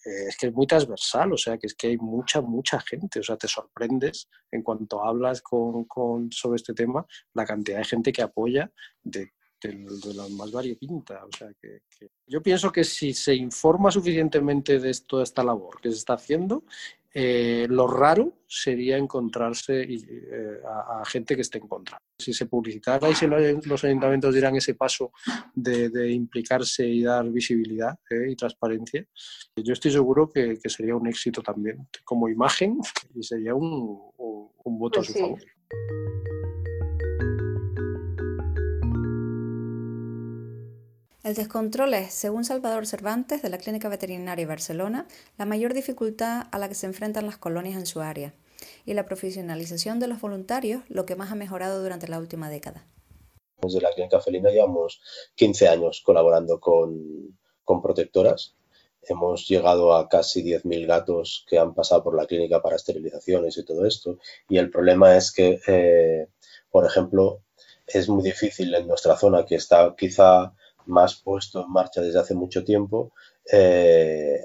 eh, 0.05 0.27
es 0.29 0.37
que 0.37 0.47
es 0.47 0.53
muy 0.53 0.67
transversal, 0.67 1.33
o 1.33 1.37
sea, 1.37 1.57
que 1.57 1.67
es 1.67 1.75
que 1.75 1.87
hay 1.87 1.97
mucha, 1.97 2.41
mucha 2.41 2.79
gente, 2.79 3.19
o 3.19 3.23
sea, 3.23 3.37
te 3.37 3.47
sorprendes 3.47 4.29
en 4.51 4.63
cuanto 4.63 5.03
hablas 5.03 5.41
con, 5.41 5.85
con 5.85 6.31
sobre 6.31 6.57
este 6.57 6.73
tema, 6.73 7.05
la 7.33 7.45
cantidad 7.45 7.79
de 7.79 7.85
gente 7.85 8.11
que 8.11 8.21
apoya 8.21 8.71
de, 9.03 9.31
de, 9.61 10.13
la 10.13 10.27
más 10.29 10.51
variopinta, 10.51 11.25
o 11.25 11.35
sea, 11.35 11.49
que, 11.59 11.81
yo 12.27 12.41
pienso 12.41 12.71
que 12.71 12.83
si 12.83 13.13
se 13.13 13.33
informa 13.35 13.91
suficientemente 13.91 14.79
de 14.79 14.93
toda 15.05 15.23
esta 15.23 15.43
labor 15.43 15.81
que 15.81 15.91
se 15.91 15.97
está 15.97 16.13
haciendo, 16.13 16.63
eh, 17.19 17.65
lo 17.67 17.87
raro 17.87 18.43
sería 18.47 18.95
encontrarse 18.95 19.81
eh, 19.89 20.61
a, 20.63 21.03
gente 21.03 21.35
que 21.35 21.41
esté 21.41 21.57
en 21.57 21.67
contra. 21.67 21.97
Si 22.15 22.31
se 22.31 22.45
publicitara 22.45 23.09
y 23.09 23.15
si 23.15 23.25
los 23.25 23.83
ayuntamientos 23.83 24.33
dieran 24.33 24.55
ese 24.55 24.75
paso 24.75 25.11
de, 25.55 26.11
implicarse 26.11 26.87
y 26.87 27.01
dar 27.01 27.27
visibilidad 27.31 27.97
eh, 28.11 28.29
y 28.29 28.35
transparencia, 28.35 29.03
yo 29.55 29.73
estoy 29.73 29.91
seguro 29.91 30.29
que, 30.29 30.59
sería 30.65 30.95
un 30.95 31.07
éxito 31.07 31.41
también 31.41 31.87
como 32.03 32.29
imagen 32.29 32.77
y 33.15 33.23
sería 33.23 33.55
un, 33.55 34.11
voto 34.63 34.99
a 34.99 35.03
su 35.03 35.13
pues 35.13 35.21
favor. 35.23 35.39
El 41.27 41.35
descontrol 41.35 41.93
es, 41.93 42.13
según 42.13 42.45
Salvador 42.45 42.87
Cervantes, 42.87 43.41
de 43.41 43.49
la 43.49 43.57
Clínica 43.57 43.89
Veterinaria 43.89 44.45
de 44.45 44.47
Barcelona, 44.47 45.09
la 45.37 45.43
mayor 45.43 45.73
dificultad 45.73 46.47
a 46.49 46.57
la 46.57 46.69
que 46.69 46.73
se 46.73 46.85
enfrentan 46.85 47.25
las 47.25 47.37
colonias 47.37 47.75
en 47.75 47.85
su 47.85 47.99
área, 47.99 48.33
y 48.85 48.93
la 48.93 49.05
profesionalización 49.05 49.99
de 49.99 50.07
los 50.07 50.21
voluntarios, 50.21 50.83
lo 50.87 51.05
que 51.05 51.17
más 51.17 51.29
ha 51.29 51.35
mejorado 51.35 51.83
durante 51.83 52.07
la 52.07 52.19
última 52.19 52.49
década. 52.49 52.85
Desde 53.61 53.81
la 53.81 53.91
Clínica 53.91 54.21
Felina 54.21 54.51
llevamos 54.51 55.01
15 55.35 55.67
años 55.67 56.01
colaborando 56.01 56.61
con, 56.61 57.37
protectoras. 57.83 58.55
Hemos 59.01 59.49
llegado 59.49 59.95
a 59.95 60.07
casi 60.07 60.41
10.000 60.45 60.87
gatos 60.87 61.45
que 61.49 61.59
han 61.59 61.73
pasado 61.73 62.05
por 62.05 62.15
la 62.15 62.25
clínica 62.25 62.61
para 62.61 62.77
esterilizaciones 62.77 63.57
y 63.57 63.65
todo 63.65 63.85
esto. 63.85 64.17
Y 64.47 64.59
el 64.59 64.69
problema 64.69 65.17
es 65.17 65.33
que, 65.33 65.59
eh, 65.67 66.29
por 66.71 66.85
ejemplo, 66.85 67.41
es 67.85 68.07
muy 68.07 68.23
difícil 68.23 68.73
en 68.73 68.87
nuestra 68.87 69.17
zona, 69.17 69.45
que 69.45 69.55
está 69.55 69.93
quizá 69.97 70.53
más 70.87 71.21
puesto 71.21 71.63
en 71.63 71.71
marcha 71.71 72.01
desde 72.01 72.19
hace 72.19 72.33
mucho 72.33 72.63
tiempo, 72.63 73.11
eh, 73.51 74.39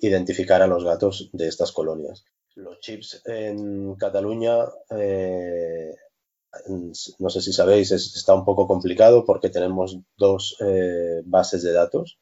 identificar 0.00 0.62
a 0.62 0.66
los 0.66 0.84
gatos 0.84 1.30
de 1.32 1.48
estas 1.48 1.72
colonias. 1.72 2.24
Los 2.54 2.80
chips 2.80 3.22
en 3.26 3.94
Cataluña, 3.96 4.64
eh, 4.90 5.94
no 7.18 7.30
sé 7.30 7.40
si 7.40 7.52
sabéis, 7.52 7.92
está 7.92 8.34
un 8.34 8.44
poco 8.44 8.66
complicado 8.66 9.24
porque 9.24 9.50
tenemos 9.50 9.98
dos 10.16 10.56
eh, 10.60 11.22
bases 11.24 11.62
de 11.62 11.72
datos 11.72 12.18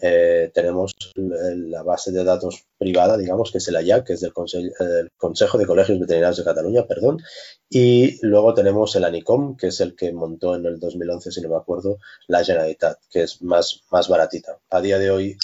eh, 0.00 0.50
tenemos 0.54 0.94
la 1.14 1.82
base 1.82 2.12
de 2.12 2.24
datos 2.24 2.66
privada, 2.78 3.16
digamos, 3.16 3.52
que 3.52 3.58
es 3.58 3.68
el 3.68 3.76
AYAC, 3.76 4.06
que 4.06 4.12
es 4.14 4.20
del, 4.20 4.32
Consejo 5.16 5.58
de 5.58 5.66
Colegios 5.66 6.00
Veterinarios 6.00 6.38
de 6.38 6.44
Cataluña, 6.44 6.86
perdón, 6.86 7.18
y 7.68 8.18
luego 8.26 8.54
tenemos 8.54 8.96
el 8.96 9.04
ANICOM, 9.04 9.56
que 9.56 9.68
es 9.68 9.80
el 9.80 9.94
que 9.94 10.12
montó 10.12 10.56
en 10.56 10.66
el 10.66 10.80
2011, 10.80 11.30
si 11.30 11.40
no 11.42 11.50
me 11.50 11.56
acuerdo, 11.56 11.98
la 12.26 12.44
Generalitat, 12.44 12.98
que 13.10 13.22
es 13.22 13.42
más, 13.42 13.82
más 13.90 14.08
baratita. 14.08 14.58
A 14.70 14.80
día 14.80 14.98
de 14.98 15.10
hoy, 15.10 15.36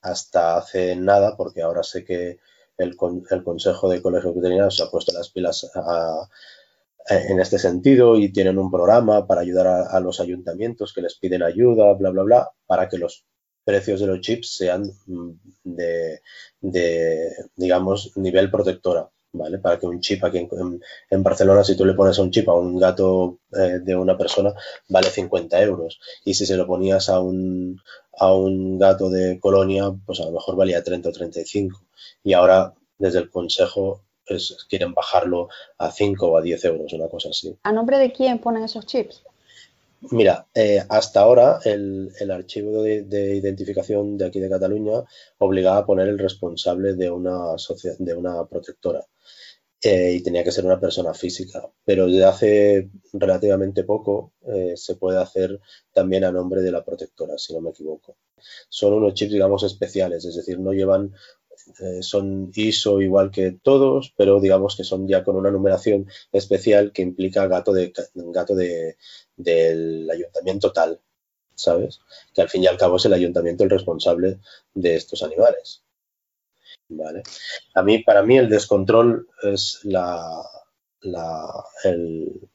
hasta 0.00 0.56
hace 0.56 0.96
nada, 0.96 1.36
porque 1.36 1.62
ahora 1.62 1.82
sé 1.82 2.04
que 2.04 2.38
el, 2.78 2.96
Consejo 2.96 3.88
de 3.88 4.00
Colegios 4.00 4.34
Veterinarios 4.34 4.80
ha 4.80 4.90
puesto 4.90 5.12
las 5.12 5.30
pilas 5.30 5.70
en 7.10 7.40
este 7.40 7.58
sentido 7.58 8.16
y 8.16 8.32
tienen 8.32 8.58
un 8.58 8.70
programa 8.70 9.26
para 9.26 9.40
ayudar 9.40 9.66
a, 9.66 9.82
a, 9.88 10.00
los 10.00 10.20
ayuntamientos 10.20 10.92
que 10.92 11.02
les 11.02 11.16
piden 11.16 11.42
ayuda, 11.42 11.92
bla, 11.94 12.10
bla, 12.10 12.22
bla, 12.22 12.50
para 12.66 12.88
que 12.88 12.98
los 12.98 13.24
precios 13.68 14.00
de 14.00 14.06
los 14.06 14.22
chips 14.22 14.56
sean 14.56 14.90
mm, 15.06 15.30
de, 15.62 16.22
digamos, 17.54 18.16
nivel 18.16 18.50
protectora. 18.50 19.10
¿Vale? 19.30 19.58
Para 19.58 19.78
que 19.78 19.86
un 19.86 20.00
chip 20.00 20.24
aquí 20.24 20.38
en, 21.10 21.22
Barcelona, 21.22 21.62
si 21.62 21.76
tú 21.76 21.84
le 21.84 21.92
pones 21.92 22.18
un 22.18 22.30
chip 22.30 22.48
a 22.48 22.54
un 22.54 22.78
gato 22.78 23.40
eh, 23.52 23.78
de 23.84 23.94
una 23.94 24.16
persona, 24.16 24.54
vale 24.88 25.10
50 25.10 25.60
euros. 25.60 26.00
Y 26.24 26.32
si 26.32 26.46
se 26.46 26.56
lo 26.56 26.66
ponías 26.66 27.10
a 27.10 27.20
un, 27.20 27.78
a 28.18 28.32
un 28.32 28.78
gato 28.78 29.10
de 29.10 29.38
colonia, 29.38 29.94
pues 30.06 30.20
a 30.20 30.24
lo 30.24 30.32
mejor 30.32 30.56
valía 30.56 30.82
30 30.82 31.10
o 31.10 31.12
35. 31.12 31.78
Y 32.24 32.32
ahora, 32.32 32.72
desde 32.96 33.18
el 33.18 33.30
Consejo, 33.30 34.00
quieren 34.70 34.94
bajarlo 34.94 35.48
a 35.76 35.90
5 35.90 36.26
o 36.26 36.38
a 36.38 36.40
10 36.40 36.64
euros, 36.64 36.92
una 36.94 37.08
cosa 37.08 37.28
así. 37.28 37.54
¿A 37.64 37.72
nombre 37.72 37.98
de 37.98 38.10
quién 38.12 38.38
ponen 38.38 38.64
esos 38.64 38.86
chips? 38.86 39.22
Mira, 40.00 40.46
eh, 40.54 40.80
hasta 40.88 41.20
ahora 41.20 41.58
el, 41.64 42.30
archivo 42.30 42.82
de, 42.82 43.34
identificación 43.36 44.16
de 44.16 44.26
aquí 44.26 44.38
de 44.38 44.48
Cataluña 44.48 45.02
obligaba 45.38 45.78
a 45.78 45.86
poner 45.86 46.08
el 46.08 46.18
responsable 46.18 46.94
de 46.94 47.10
una, 47.10 47.56
de 47.98 48.14
una 48.14 48.46
protectora 48.46 49.04
eh, 49.82 50.12
y 50.14 50.22
tenía 50.22 50.44
que 50.44 50.52
ser 50.52 50.64
una 50.66 50.80
persona 50.80 51.14
física, 51.14 51.68
pero 51.84 52.06
desde 52.06 52.24
hace 52.24 52.90
relativamente 53.12 53.84
poco 53.84 54.34
eh, 54.46 54.74
se 54.76 54.96
puede 54.96 55.18
hacer 55.18 55.60
también 55.92 56.24
a 56.24 56.32
nombre 56.32 56.62
de 56.62 56.72
la 56.72 56.84
protectora, 56.84 57.36
si 57.36 57.52
no 57.54 57.60
me 57.60 57.70
equivoco. 57.70 58.16
Son 58.68 58.92
unos 58.92 59.14
chips, 59.14 59.32
digamos, 59.32 59.64
especiales, 59.64 60.24
es 60.24 60.36
decir, 60.36 60.60
no 60.60 60.72
llevan 60.72 61.12
son 62.00 62.50
ISO 62.54 63.00
igual 63.00 63.30
que 63.30 63.52
todos, 63.52 64.12
pero 64.16 64.40
digamos 64.40 64.76
que 64.76 64.84
son 64.84 65.06
ya 65.06 65.24
con 65.24 65.36
una 65.36 65.50
numeración 65.50 66.06
especial 66.32 66.92
que 66.92 67.02
implica 67.02 67.46
gato 67.46 67.72
de 67.72 67.92
gato 68.14 68.54
de, 68.54 68.96
del 69.36 70.10
ayuntamiento 70.10 70.72
tal, 70.72 71.00
¿sabes? 71.54 72.00
Que 72.34 72.42
al 72.42 72.48
fin 72.48 72.62
y 72.62 72.66
al 72.66 72.76
cabo 72.76 72.96
es 72.96 73.04
el 73.04 73.12
ayuntamiento 73.12 73.64
el 73.64 73.70
responsable 73.70 74.38
de 74.74 74.96
estos 74.96 75.22
animales. 75.22 75.82
¿Vale? 76.90 77.22
A 77.74 77.82
mí, 77.82 77.98
para 78.02 78.22
mí 78.22 78.38
el 78.38 78.48
descontrol 78.48 79.28
es 79.42 79.80
la, 79.84 80.42
la 81.02 81.64
el, 81.84 82.48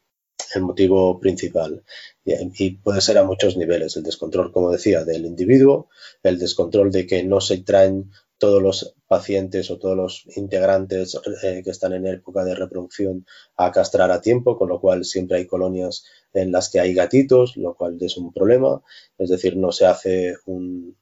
el 0.56 0.62
motivo 0.62 1.20
principal. 1.20 1.84
Y 2.26 2.72
puede 2.72 3.02
ser 3.02 3.18
a 3.18 3.24
muchos 3.24 3.58
niveles. 3.58 3.96
El 3.98 4.04
descontrol, 4.04 4.52
como 4.52 4.72
decía, 4.72 5.04
del 5.04 5.26
individuo, 5.26 5.90
el 6.24 6.40
descontrol 6.40 6.92
de 6.92 7.06
que 7.06 7.24
no 7.24 7.42
se 7.42 7.60
traen 7.60 8.12
todos 8.44 8.62
los 8.62 8.94
pacientes 9.08 9.72
o 9.72 9.80
todos 9.80 9.96
los 9.96 10.24
integrantes 10.36 11.18
eh, 11.44 11.62
que 11.64 11.70
están 11.70 11.94
en 11.94 12.06
época 12.08 12.44
de 12.44 12.54
reproducción 12.54 13.26
a 13.56 13.72
castrar 13.72 14.12
a 14.12 14.20
tiempo, 14.20 14.58
con 14.58 14.68
lo 14.68 14.82
cual 14.82 15.06
siempre 15.06 15.38
hay 15.38 15.48
colonias 15.48 16.04
en 16.34 16.52
las 16.52 16.70
que 16.70 16.82
hay 16.82 16.94
gatitos, 16.94 17.56
lo 17.56 17.74
cual 17.74 17.98
es 18.02 18.18
un 18.18 18.34
problema. 18.34 18.82
Es 19.18 19.30
decir, 19.30 19.56
no 19.56 19.72
se 19.72 19.86
hace 19.86 20.36
un, 20.46 20.98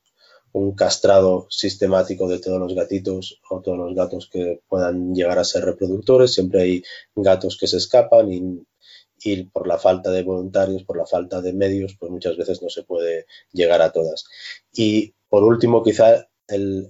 un 0.52 0.76
castrado 0.76 1.48
sistemático 1.50 2.30
de 2.30 2.38
todos 2.38 2.60
los 2.60 2.76
gatitos 2.76 3.42
o 3.50 3.60
todos 3.60 3.80
los 3.80 3.96
gatos 3.96 4.30
que 4.32 4.62
puedan 4.68 5.16
llegar 5.16 5.40
a 5.40 5.44
ser 5.44 5.66
reproductores. 5.66 6.36
Siempre 6.36 6.62
hay 6.62 6.84
gatos 7.16 7.58
que 7.58 7.66
se 7.66 7.78
escapan 7.78 8.32
y, 8.32 9.44
por 9.46 9.66
la 9.66 9.80
falta 9.80 10.12
de 10.12 10.22
voluntarios, 10.22 10.84
por 10.84 10.98
la 10.98 11.08
falta 11.08 11.42
de 11.42 11.54
medios, 11.54 11.98
pues 12.00 12.12
muchas 12.12 12.38
veces 12.38 12.62
no 12.62 12.70
se 12.70 12.84
puede 12.84 13.26
llegar 13.52 13.82
a 13.82 13.92
todas. 13.92 14.26
Y 14.72 15.16
por 15.28 15.44
último, 15.44 15.82
quizá 15.82 16.28
el, 16.48 16.88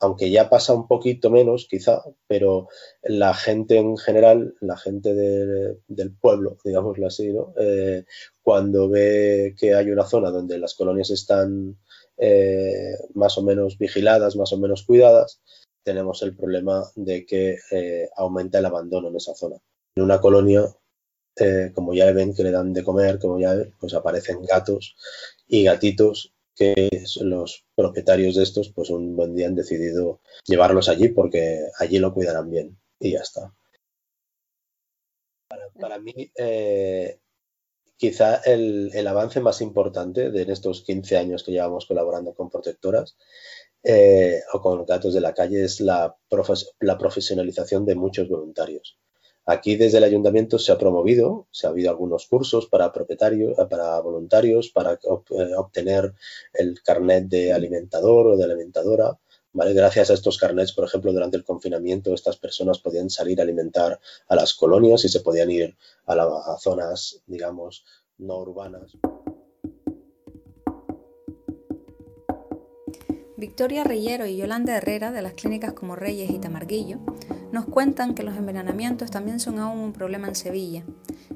aunque 0.00 0.30
ya 0.30 0.48
pasa 0.50 0.74
un 0.74 0.86
poquito 0.86 1.30
menos, 1.30 1.66
quizá, 1.68 2.02
pero 2.26 2.68
la 3.02 3.34
gente 3.34 3.78
en 3.78 3.96
general, 3.96 4.54
la 4.60 4.76
gente 4.76 5.14
del 5.14 6.12
pueblo, 6.20 6.58
digámoslo 6.64 7.06
así. 7.06 7.32
Eh, 7.58 8.04
cuando 8.42 8.88
ve 8.88 9.54
que 9.58 9.74
hay 9.74 9.90
una 9.90 10.04
zona 10.04 10.30
donde 10.30 10.58
las 10.58 10.74
colonias 10.74 11.10
están 11.10 11.78
eh, 12.18 12.94
más 13.14 13.38
o 13.38 13.42
menos 13.42 13.78
vigiladas, 13.78 14.36
más 14.36 14.52
o 14.52 14.58
menos 14.58 14.84
cuidadas, 14.84 15.40
tenemos 15.82 16.22
el 16.22 16.36
problema 16.36 16.84
de 16.96 17.24
que 17.24 17.58
eh, 17.70 18.08
aumenta 18.16 18.58
el 18.58 18.66
abandono 18.66 19.08
en 19.08 19.16
esa 19.16 19.34
zona. 19.34 19.56
En 19.96 20.02
una 20.02 20.20
colonia, 20.20 20.64
como 21.74 21.94
ya 21.94 22.12
ven 22.12 22.34
que 22.34 22.44
le 22.44 22.52
dan 22.52 22.72
de 22.72 22.84
comer, 22.84 23.18
como 23.18 23.40
ya 23.40 23.54
ven, 23.54 23.74
pues 23.80 23.94
aparecen 23.94 24.44
gatos 24.44 24.96
y 25.48 25.64
gatitos 25.64 26.33
que 26.54 26.88
los 27.20 27.64
propietarios 27.74 28.36
de 28.36 28.42
estos, 28.42 28.72
pues 28.72 28.90
un 28.90 29.16
buen 29.16 29.34
día 29.34 29.48
han 29.48 29.54
decidido 29.54 30.20
llevarlos 30.46 30.88
allí 30.88 31.08
porque 31.08 31.60
allí 31.78 31.98
lo 31.98 32.14
cuidarán 32.14 32.50
bien 32.50 32.78
y 32.98 33.12
ya 33.12 33.20
está. 33.20 33.54
Para, 35.78 35.98
mí, 35.98 36.30
quizá 37.96 38.36
el, 38.44 39.06
avance 39.06 39.40
más 39.40 39.60
importante 39.60 40.30
de 40.30 40.52
estos 40.52 40.82
15 40.82 41.16
años 41.16 41.42
que 41.42 41.52
llevamos 41.52 41.86
colaborando 41.86 42.34
con 42.34 42.50
protectoras 42.50 43.16
eh, 43.86 44.40
o 44.54 44.62
con 44.62 44.86
gatos 44.86 45.12
de 45.12 45.20
la 45.20 45.34
calle 45.34 45.62
es 45.62 45.78
la, 45.80 46.16
profesionalización 46.98 47.84
de 47.84 47.94
muchos 47.94 48.28
voluntarios. 48.28 48.98
Aquí 49.46 49.76
desde 49.76 49.98
el 49.98 50.04
ayuntamiento 50.04 50.58
se 50.58 50.72
ha 50.72 50.78
promovido, 50.78 51.46
se 51.50 51.66
ha 51.66 51.70
habido 51.70 51.90
algunos 51.90 52.26
cursos 52.26 52.66
para 52.66 52.92
propietarios, 52.92 53.58
eh, 53.58 53.66
para 53.68 54.00
voluntarios, 54.00 54.70
para 54.70 54.94
eh, 54.94 55.54
obtener 55.56 56.14
el 56.54 56.82
carnet 56.82 57.26
de 57.28 57.52
alimentador 57.52 58.28
o 58.28 58.36
de 58.36 58.44
alimentadora. 58.44 59.18
Gracias 59.52 60.10
a 60.10 60.14
estos 60.14 60.38
carnets, 60.38 60.72
por 60.72 60.84
ejemplo, 60.84 61.12
durante 61.12 61.36
el 61.36 61.44
confinamiento, 61.44 62.12
estas 62.12 62.36
personas 62.38 62.80
podían 62.80 63.08
salir 63.08 63.38
a 63.38 63.44
alimentar 63.44 64.00
a 64.26 64.34
las 64.34 64.54
colonias 64.54 65.04
y 65.04 65.08
se 65.08 65.20
podían 65.20 65.50
ir 65.50 65.76
a, 66.06 66.14
a 66.14 66.58
zonas, 66.58 67.22
digamos, 67.26 67.84
no 68.18 68.38
urbanas. 68.38 68.96
Victoria 73.36 73.84
Reyero 73.84 74.26
y 74.26 74.36
Yolanda 74.36 74.76
Herrera, 74.76 75.12
de 75.12 75.20
las 75.20 75.34
clínicas 75.34 75.74
como 75.74 75.94
Reyes 75.94 76.30
y 76.30 76.38
Tamarguillo, 76.38 77.00
nos 77.54 77.66
cuentan 77.66 78.14
que 78.14 78.24
los 78.24 78.36
envenenamientos 78.36 79.12
también 79.12 79.38
son 79.38 79.60
aún 79.60 79.78
un 79.78 79.92
problema 79.92 80.26
en 80.26 80.34
Sevilla. 80.34 80.82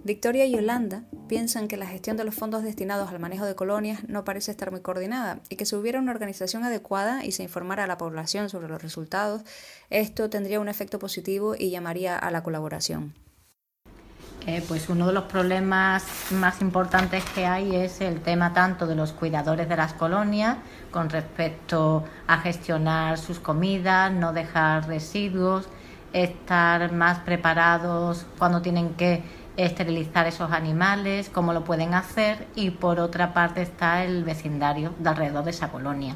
Victoria 0.03 0.45
y 0.45 0.51
Yolanda 0.51 1.05
piensan 1.29 1.69
que 1.69 1.77
la 1.77 1.87
gestión 1.87 2.17
de 2.17 2.25
los 2.25 2.35
fondos 2.35 2.65
destinados 2.65 3.11
al 3.11 3.21
manejo 3.21 3.47
de 3.47 3.55
colonias 3.55 4.01
no 4.09 4.25
parece 4.25 4.51
estar 4.51 4.73
muy 4.73 4.81
coordinada 4.81 5.41
y 5.49 5.55
que 5.55 5.65
si 5.65 5.77
hubiera 5.77 6.01
una 6.01 6.11
organización 6.11 6.65
adecuada 6.65 7.25
y 7.25 7.31
se 7.31 7.45
informara 7.45 7.85
a 7.85 7.87
la 7.87 7.99
población 7.99 8.51
sobre 8.51 8.69
los 8.69 8.83
resultados, 8.83 9.43
esto 9.91 10.29
tendría 10.29 10.59
un 10.59 10.69
efecto 10.69 10.99
positivo 10.99 11.55
y 11.57 11.71
llamaría 11.71 12.19
a 12.19 12.33
la 12.33 12.43
colaboración. 12.43 13.15
Eh, 14.47 14.65
pues 14.67 14.89
uno 14.89 15.07
de 15.07 15.13
los 15.13 15.25
problemas 15.25 16.05
más 16.33 16.61
importantes 16.63 17.23
que 17.35 17.47
hay 17.47 17.77
es 17.77 18.01
el 18.01 18.23
tema 18.23 18.55
tanto 18.55 18.87
de 18.87 18.97
los 18.97 19.13
cuidadores 19.13 19.69
de 19.69 19.77
las 19.77 19.93
colonias 19.93 20.57
con 20.91 21.11
respecto 21.11 22.05
a 22.27 22.39
gestionar 22.39 23.19
sus 23.19 23.39
comidas, 23.39 24.11
no 24.11 24.33
dejar 24.33 24.89
residuos, 24.89 25.69
estar 26.13 26.93
más 26.93 27.19
preparados 27.21 28.27
cuando 28.39 28.63
tienen 28.63 28.95
que 28.95 29.23
esterilizar 29.57 30.27
esos 30.27 30.53
animales, 30.53 31.31
cómo 31.31 31.53
lo 31.53 31.65
pueden 31.65 31.93
hacer 31.95 32.47
y 32.55 32.71
por 32.71 33.01
otra 33.01 33.35
parte 33.35 33.61
está 33.61 34.05
el 34.05 34.23
vecindario 34.23 34.95
de 34.99 35.09
alrededor 35.09 35.45
de 35.45 35.51
esa 35.51 35.71
colonia. 35.71 36.15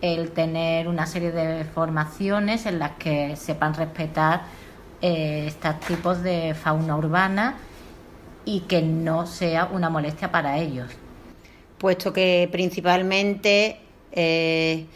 El 0.00 0.32
tener 0.32 0.88
una 0.88 1.06
serie 1.06 1.30
de 1.30 1.64
formaciones 1.64 2.66
en 2.66 2.80
las 2.80 2.92
que 2.92 3.36
sepan 3.36 3.74
respetar 3.74 4.42
eh, 5.00 5.44
estos 5.46 5.78
tipos 5.80 6.22
de 6.22 6.54
fauna 6.54 6.96
urbana 6.96 7.54
y 8.44 8.60
que 8.60 8.82
no 8.82 9.26
sea 9.26 9.66
una 9.66 9.88
molestia 9.88 10.32
para 10.32 10.58
ellos. 10.58 10.90
Puesto 11.78 12.12
que 12.12 12.48
principalmente 12.50 13.80
eh, 14.12 14.86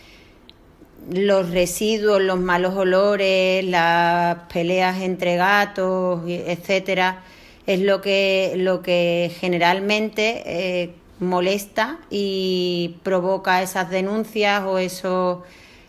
los 1.10 1.50
residuos, 1.50 2.20
los 2.20 2.38
malos 2.38 2.74
olores, 2.76 3.64
las 3.64 4.38
peleas 4.52 5.00
entre 5.00 5.36
gatos, 5.36 6.22
etcétera, 6.28 7.22
es 7.66 7.80
lo 7.80 8.00
que, 8.00 8.54
lo 8.56 8.82
que 8.82 9.30
generalmente 9.40 10.42
eh, 10.46 10.94
molesta 11.20 11.98
y 12.10 12.96
provoca 13.02 13.62
esas 13.62 13.90
denuncias 13.90 14.64
o 14.64 14.78
eso, 14.78 15.42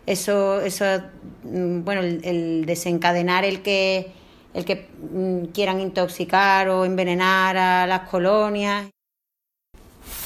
eso, 0.06 0.62
eso 0.62 0.86
mm, 1.44 1.84
bueno, 1.84 2.02
el, 2.02 2.66
desencadenar 2.66 3.46
el 3.46 3.62
que, 3.62 4.12
el 4.54 4.66
que 4.66 4.88
mm, 5.12 5.46
quieran 5.54 5.80
intoxicar 5.82 6.70
o 6.70 6.86
envenenar 6.86 7.58
a 7.58 7.88
las 7.88 8.10
colonias. 8.10 8.90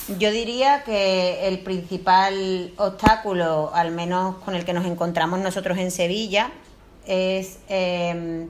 Yo 0.07 0.31
diría 0.31 0.83
que 0.83 1.47
el 1.47 1.59
principal 1.59 2.73
obstáculo, 2.75 3.71
al 3.73 3.91
menos 3.91 4.35
con 4.43 4.53
el 4.53 4.65
que 4.65 4.73
nos 4.73 4.85
encontramos 4.85 5.39
nosotros 5.39 5.77
en 5.77 5.91
Sevilla, 5.91 6.51
es 7.07 7.59
em, 7.69 8.49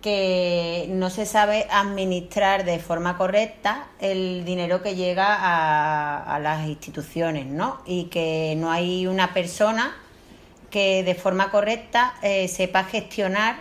que 0.00 0.86
no 0.88 1.10
se 1.10 1.26
sabe 1.26 1.66
administrar 1.70 2.64
de 2.64 2.78
forma 2.78 3.18
correcta 3.18 3.88
el 4.00 4.46
dinero 4.46 4.82
que 4.82 4.94
llega 4.94 5.36
a, 5.36 6.38
las 6.38 6.66
instituciones, 6.66 7.44
¿no? 7.44 7.82
Y 7.84 8.04
que 8.04 8.54
no 8.56 8.70
hay 8.70 9.06
una 9.06 9.34
persona 9.34 9.94
que 10.70 11.02
de 11.02 11.14
forma 11.14 11.50
correcta 11.50 12.14
eh, 12.22 12.48
sepa 12.48 12.84
gestionar 12.84 13.56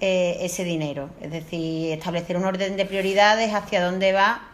eh, 0.00 0.36
ese 0.40 0.64
dinero. 0.64 1.08
Es 1.22 1.30
decir, 1.30 1.92
establecer 1.92 2.36
un 2.36 2.44
orden 2.44 2.76
de 2.76 2.84
prioridades 2.84 3.54
hacia 3.54 3.82
dónde 3.82 4.12
va 4.12 4.51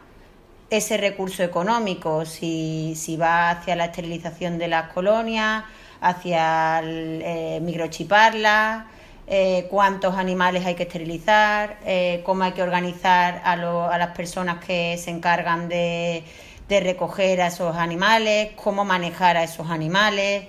ese 0.71 0.97
recurso 0.97 1.43
económico, 1.43 2.25
si, 2.25 2.95
si 2.97 3.17
va 3.17 3.51
hacia 3.51 3.77
la 3.77 3.87
esterilización 3.87 4.59
de 4.59 4.69
las 4.69 4.93
colonias, 4.93 5.65
hacia 6.01 6.81
eh, 6.85 7.59
microchiparlas 7.63 8.85
eh, 9.31 9.67
cuántos 9.69 10.17
animales 10.17 10.65
hay 10.65 10.75
que 10.75 10.85
esterilizar, 10.85 11.79
eh, 11.85 12.23
cómo 12.25 12.45
hay 12.45 12.53
que 12.53 12.63
organizar 12.63 13.43
a, 13.45 13.53
a, 13.53 13.99
las 13.99 14.17
personas 14.17 14.65
que 14.65 14.97
se 14.97 15.11
encargan 15.11 15.69
de, 15.69 16.25
recoger 16.67 17.43
a 17.43 17.49
esos 17.49 17.77
animales, 17.77 18.53
cómo 18.57 18.87
manejar 18.87 19.37
a 19.37 19.45
esos 19.45 19.69
animales, 19.69 20.45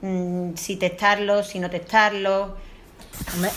mm, 0.00 0.54
si 0.54 0.76
testarlos, 0.76 1.48
si 1.48 1.58
no 1.58 1.68
testarlos. 1.68 2.52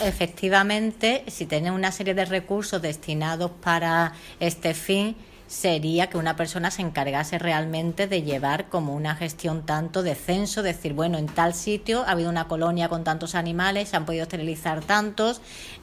Efectivamente, 0.02 1.24
si 1.28 1.46
tienen 1.46 1.72
una 1.72 1.94
serie 1.94 2.14
de 2.14 2.26
recursos 2.26 2.82
destinados 2.82 3.52
para 3.52 4.12
este 4.42 4.74
fin, 4.74 5.16
sería 5.48 6.08
que 6.08 6.18
una 6.18 6.36
persona 6.36 6.72
se 6.72 6.82
encargase 6.82 7.38
realmente 7.38 8.08
de 8.08 8.24
llevar 8.24 8.70
como 8.70 8.96
una 8.96 9.16
gestión 9.16 9.66
tanto 9.66 10.04
de 10.04 10.16
censo, 10.16 10.64
decir, 10.64 10.94
bueno, 10.94 11.18
en 11.18 11.28
tal 11.28 11.54
sitio 11.54 12.04
ha 12.04 12.12
habido 12.12 12.30
una 12.30 12.48
colonia 12.48 12.90
con 12.90 13.04
tantos 13.04 13.36
animales, 13.36 13.90
se 13.90 13.98
han 13.98 14.06
podido 14.06 14.24
esterilizar 14.24 14.84
tantos, 14.84 15.42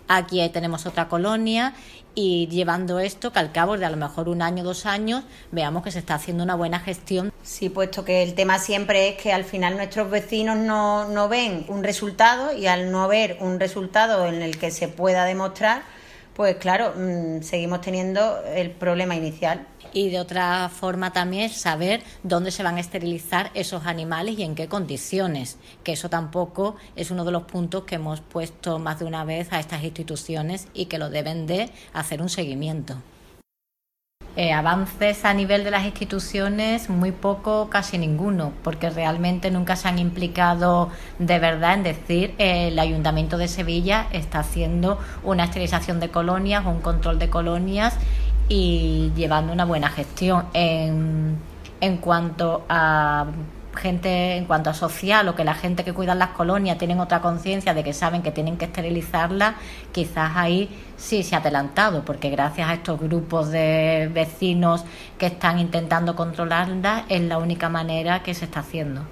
aquí 0.09 0.46
tenemos 0.51 0.87
otra 0.87 1.09
colonia 1.09 1.75
y 2.14 2.48
llevando 2.48 2.98
esto 2.98 3.33
que 3.33 3.38
al 3.38 3.53
cabo 3.53 3.79
de 3.79 3.87
a 3.87 3.90
lo 3.90 3.96
mejor 3.96 4.29
un 4.29 4.42
año, 4.42 4.64
dos 4.64 4.85
años, 4.85 5.25
veamos 5.51 5.83
que 5.83 5.90
se 5.90 5.98
está 5.98 6.14
haciendo 6.14 6.44
una 6.44 6.55
buena 6.55 6.79
gestión. 6.81 7.33
Sí, 7.42 7.68
puesto 7.68 8.05
que 8.05 8.22
el 8.22 8.35
tema 8.35 8.59
siempre 8.59 9.09
es 9.09 9.16
que 9.16 9.33
al 9.33 9.44
final 9.44 9.77
nuestros 9.77 10.11
vecinos 10.11 10.59
no, 10.59 11.09
no 11.09 11.29
ven 11.29 11.64
un 11.68 11.83
resultado 11.83 12.53
y 12.57 12.66
al 12.66 12.90
no 12.90 13.09
ver 13.09 13.38
un 13.40 13.59
resultado 13.59 14.27
en 14.27 14.42
el 14.42 14.59
que 14.59 14.70
se 14.70 14.88
pueda 14.88 15.25
demostrar, 15.25 15.83
pues 16.35 16.57
claro, 16.57 16.95
mm, 16.97 17.42
seguimos 17.42 17.81
teniendo 17.81 18.42
el 18.45 18.71
problema 18.71 19.14
inicial. 19.14 19.66
Y 19.92 20.09
de 20.09 20.21
otra 20.21 20.71
forma 20.71 21.12
también 21.12 21.51
saber 21.51 22.03
dónde 22.23 22.51
se 22.51 22.62
van 22.62 22.77
a 22.77 22.81
esterilizar 22.81 23.51
esos 23.53 23.85
animales 23.85 24.38
y 24.38 24.42
en 24.42 24.55
qué 24.55 24.66
condiciones, 24.66 25.59
que 25.85 25.92
eso 25.92 26.09
tampoco 26.09 26.77
es 26.97 27.11
uno 27.11 27.25
de 27.27 27.33
los 27.33 27.42
puntos 27.42 27.85
que 27.85 27.97
hemos 27.97 28.21
puesto 28.21 28.79
más 28.79 29.01
de 29.01 29.05
una 29.05 29.25
vez 29.25 29.53
a 29.53 29.61
estas 29.61 29.85
instituciones 29.85 30.68
y 30.73 30.87
que 30.87 30.99
lo 30.99 31.11
deben 31.11 31.47
de 31.47 31.71
hacer 31.92 32.23
un 32.23 32.31
seguimiento. 32.31 32.97
Eh, 34.35 34.51
avances 34.51 35.27
a 35.27 35.35
nivel 35.35 35.62
de 35.62 35.71
las 35.71 35.85
instituciones, 35.85 36.88
muy 36.88 37.12
poco, 37.12 37.68
casi 37.68 37.99
ninguno, 37.99 38.53
porque 38.62 38.88
realmente 38.88 39.51
nunca 39.51 39.77
se 39.77 39.88
han 39.88 39.99
implicado 39.99 40.88
de 41.18 41.38
verdad 41.38 41.75
en 41.75 41.83
decir 41.83 42.35
eh, 42.38 42.68
el 42.68 42.79
Ayuntamiento 42.79 43.37
de 43.37 43.47
Sevilla 43.47 44.07
está 44.11 44.38
haciendo 44.38 44.99
una 45.23 45.45
esterilización 45.45 46.01
de 46.01 46.09
colonias 46.09 46.64
un 46.64 46.81
control 46.81 47.18
de 47.18 47.29
colonias 47.29 47.95
y 48.49 49.12
llevando 49.14 49.53
una 49.53 49.66
buena 49.66 49.90
gestión. 49.90 50.47
En, 50.55 51.37
en 51.83 51.97
cuanto 51.99 52.64
a 52.71 53.27
gente 53.75 54.37
en 54.37 54.45
cuanto 54.45 54.71
a 54.71 54.75
social 54.75 55.29
o 55.29 55.35
que 55.35 55.45
la 55.45 55.55
gente 55.55 55.85
que 55.85 55.93
cuida 55.93 56.15
las 56.15 56.31
colonias 56.31 56.79
tienen 56.79 57.01
otra 57.01 57.21
conciencia 57.21 57.75
de 57.75 57.83
que 57.83 57.93
saben 57.93 58.23
que 58.23 58.31
tienen 58.31 58.57
que 58.57 58.67
esterilizarlas, 58.67 59.55
quizás 59.93 60.33
ahí 60.37 60.69
sí 60.97 61.23
se 61.23 61.35
ha 61.35 61.39
adelantado, 61.39 62.05
porque 62.05 62.31
gracias 62.31 62.69
a 62.69 62.75
estos 62.75 63.01
grupos 63.01 63.51
de 63.51 64.11
vecinos 64.13 64.85
que 65.19 65.27
están 65.27 65.59
intentando 65.59 66.15
controlarlas 66.15 67.05
es 67.09 67.23
la 67.23 67.39
única 67.39 67.69
manera 67.69 68.23
que 68.23 68.35
se 68.35 68.45
está 68.45 68.61
haciendo. 68.61 69.03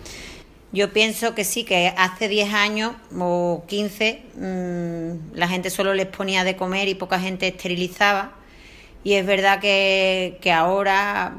Yo 0.73 0.93
pienso 0.93 1.35
que 1.35 1.43
sí, 1.45 1.65
que 1.65 1.93
hace 1.97 2.29
10 2.29 2.55
años 2.55 2.93
o 3.19 3.65
15 3.67 4.23
mm, 4.37 5.37
la 5.37 5.49
gente 5.49 5.69
solo 5.69 5.95
les 5.95 6.07
ponía 6.07 6.45
de 6.45 6.55
comer 6.55 6.89
y 6.89 6.95
poca 6.95 7.19
gente 7.19 7.49
esterilizaba. 7.49 8.33
Y 9.03 9.15
es 9.15 9.25
verdad 9.25 9.61
que, 9.61 10.39
que 10.41 10.53
ahora 10.53 11.35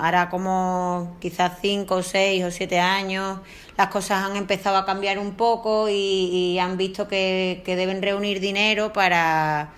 hará 0.00 0.28
como 0.28 1.16
quizás 1.20 1.52
cinco 1.60 1.96
o 1.96 2.02
seis 2.02 2.44
o 2.44 2.50
siete 2.50 2.78
años, 2.78 3.40
las 3.76 3.88
cosas 3.88 4.24
han 4.24 4.36
empezado 4.36 4.76
a 4.76 4.84
cambiar 4.84 5.18
un 5.18 5.34
poco 5.34 5.88
y, 5.88 6.58
han 6.58 6.76
visto 6.76 7.08
que, 7.08 7.62
deben 7.64 8.02
reunir 8.02 8.40
dinero 8.40 8.92
para, 8.92 9.72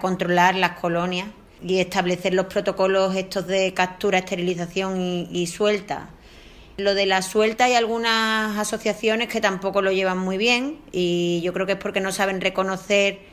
controlar 0.00 0.54
las 0.54 0.78
colonias 0.78 1.28
y 1.64 1.78
establecer 1.78 2.34
los 2.34 2.46
protocolos 2.46 3.14
estos 3.14 3.46
de 3.46 3.72
captura, 3.74 4.18
esterilización 4.18 5.00
y, 5.00 5.28
y 5.30 5.46
suelta. 5.46 6.10
Lo 6.76 6.94
de 6.94 7.06
la 7.06 7.22
suelta 7.22 7.64
hay 7.64 7.74
algunas 7.74 8.58
asociaciones 8.58 9.28
que 9.28 9.40
tampoco 9.40 9.82
lo 9.82 9.92
llevan 9.92 10.18
muy 10.18 10.38
bien 10.38 10.78
y 10.90 11.40
yo 11.44 11.52
creo 11.52 11.66
que 11.66 11.72
es 11.72 11.78
porque 11.78 12.00
no 12.00 12.12
saben 12.12 12.40
reconocer 12.40 13.31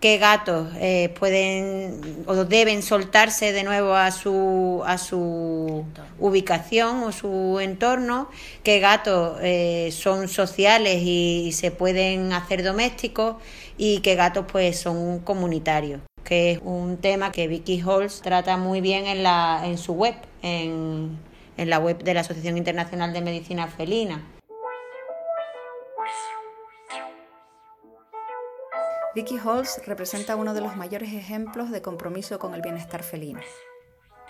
qué 0.00 0.18
gatos 0.18 0.68
eh, 0.76 1.14
pueden 1.18 2.24
o 2.26 2.44
deben 2.44 2.82
soltarse 2.82 3.52
de 3.52 3.64
nuevo 3.64 3.94
a 3.94 4.10
su, 4.10 4.82
a 4.86 4.98
su 4.98 5.84
ubicación 6.18 7.02
o 7.02 7.12
su 7.12 7.58
entorno, 7.60 8.28
qué 8.62 8.78
gatos 8.80 9.38
eh, 9.42 9.90
son 9.92 10.28
sociales 10.28 11.02
y, 11.02 11.52
se 11.52 11.70
pueden 11.70 12.32
hacer 12.32 12.62
domésticos 12.62 13.36
y 13.78 14.00
qué 14.00 14.14
gatos 14.14 14.44
pues 14.50 14.78
son 14.78 15.20
comunitarios 15.20 16.00
que 16.24 16.52
es 16.52 16.60
un 16.64 16.96
tema 16.96 17.30
que 17.30 17.46
Vicky 17.46 17.80
Halls 17.80 18.20
trata 18.20 18.56
muy 18.56 18.80
bien 18.80 19.06
en, 19.06 19.22
la, 19.22 19.62
en 19.64 19.78
su 19.78 19.92
web, 19.92 20.16
en, 20.42 21.16
en 21.56 21.70
la 21.70 21.78
web 21.78 22.02
de 22.02 22.14
la 22.14 22.20
Asociación 22.20 22.58
Internacional 22.58 23.12
de 23.12 23.20
Medicina 23.20 23.68
Felina. 23.68 24.35
Vicky 29.16 29.38
Halls 29.38 29.80
representa 29.86 30.36
uno 30.36 30.52
de 30.52 30.60
los 30.60 30.76
mayores 30.76 31.14
ejemplos 31.14 31.70
de 31.70 31.80
compromiso 31.80 32.38
con 32.38 32.52
el 32.52 32.60
bienestar 32.60 33.02
felino. 33.02 33.40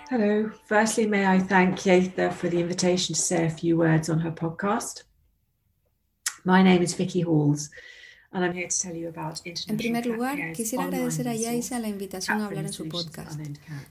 Hello. 0.09 0.49
Firstly, 0.67 1.09
may 1.09 1.27
I 1.27 1.41
thank 1.41 1.79
Yetha 1.81 2.31
for 2.31 2.49
the 2.49 2.61
invitation 2.61 3.13
to 3.13 3.21
say 3.21 3.47
a 3.47 3.51
few 3.51 3.77
words 3.77 4.09
on 4.09 4.21
her 4.21 4.33
podcast. 4.33 5.03
My 6.45 6.63
name 6.63 6.85
is 6.85 6.97
Vicky 6.97 7.23
Halls. 7.23 7.73
En 8.33 9.77
primer 9.77 10.07
lugar, 10.07 10.53
quisiera 10.53 10.85
agradecer 10.85 11.27
a 11.27 11.35
Yaisa 11.35 11.81
la 11.81 11.89
invitación 11.89 12.41
a 12.41 12.47
hablar 12.47 12.67
en 12.67 12.73
su 12.73 12.89
podcast. 12.89 13.41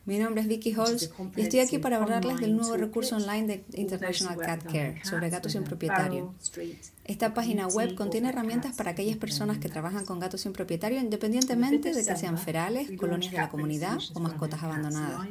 Mi 0.05 0.17
nombre 0.17 0.43
es 0.43 0.47
Vicky 0.47 0.73
Halls 0.73 1.11
y 1.35 1.41
estoy 1.41 1.59
aquí 1.59 1.77
para 1.77 1.97
hablarles 1.97 2.39
del 2.39 2.55
nuevo 2.55 2.77
recurso 2.77 3.17
online 3.17 3.47
de 3.47 3.65
International 3.73 4.37
Cat 4.37 4.63
Care 4.63 5.01
sobre 5.03 5.29
gatos 5.29 5.51
sin 5.51 5.65
propietario. 5.65 6.33
Esta 7.05 7.35
página 7.35 7.67
web 7.67 7.93
contiene 7.93 8.29
herramientas 8.29 8.75
para 8.75 8.91
aquellas 8.91 9.17
personas 9.17 9.59
que 9.59 9.69
trabajan 9.69 10.05
con 10.05 10.19
gatos 10.19 10.41
sin 10.41 10.53
propietario 10.53 10.99
independientemente 10.99 11.93
de 11.93 12.03
que 12.03 12.15
sean 12.15 12.39
ferales, 12.39 12.89
colonias 12.97 13.31
de 13.31 13.37
la 13.37 13.49
comunidad 13.49 13.99
o 14.15 14.19
mascotas 14.19 14.63
abandonadas. 14.63 15.27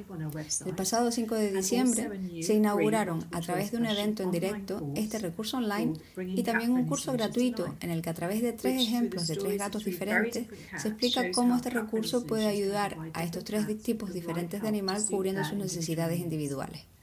El 0.65 0.75
pasado 0.77 1.11
5 1.11 1.35
de 1.35 1.53
diciembre 1.53 2.43
se 2.45 2.55
inauguraron 2.55 3.27
a 3.33 3.41
través 3.41 3.73
de 3.73 3.79
un 3.79 3.87
evento 3.87 4.23
en 4.23 4.31
directo 4.31 4.87
este 4.95 5.19
recurso 5.19 5.57
online 5.57 5.95
y 6.17 6.45
también 6.45 6.71
un 6.71 6.87
curso 6.87 7.13
gratuito 7.13 7.75
en 7.81 7.91
el 7.91 8.03
que 8.03 8.11
a 8.11 8.15
través 8.15 8.41
de 8.41 8.53
tres 8.53 8.81
ejemplos 8.81 9.27
de 9.27 9.35
tres 9.35 9.59
gatos 9.59 9.85
diferentes 9.85 10.47
se 10.79 10.89
explica 10.89 11.33
cómo 11.33 11.57
este 11.57 11.71
recurso 11.71 12.25
puede 12.25 12.47
ayudar 12.47 12.97
a 13.15 13.25
estos 13.25 13.43
tres 13.43 13.67
tipos 13.83 14.13
diferentes 14.13 14.63
de 14.63 14.69
animal 14.69 15.03
cubriendo 15.11 15.43
sus 15.43 15.59
necesidades 15.59 16.21
individuales. 16.21 16.94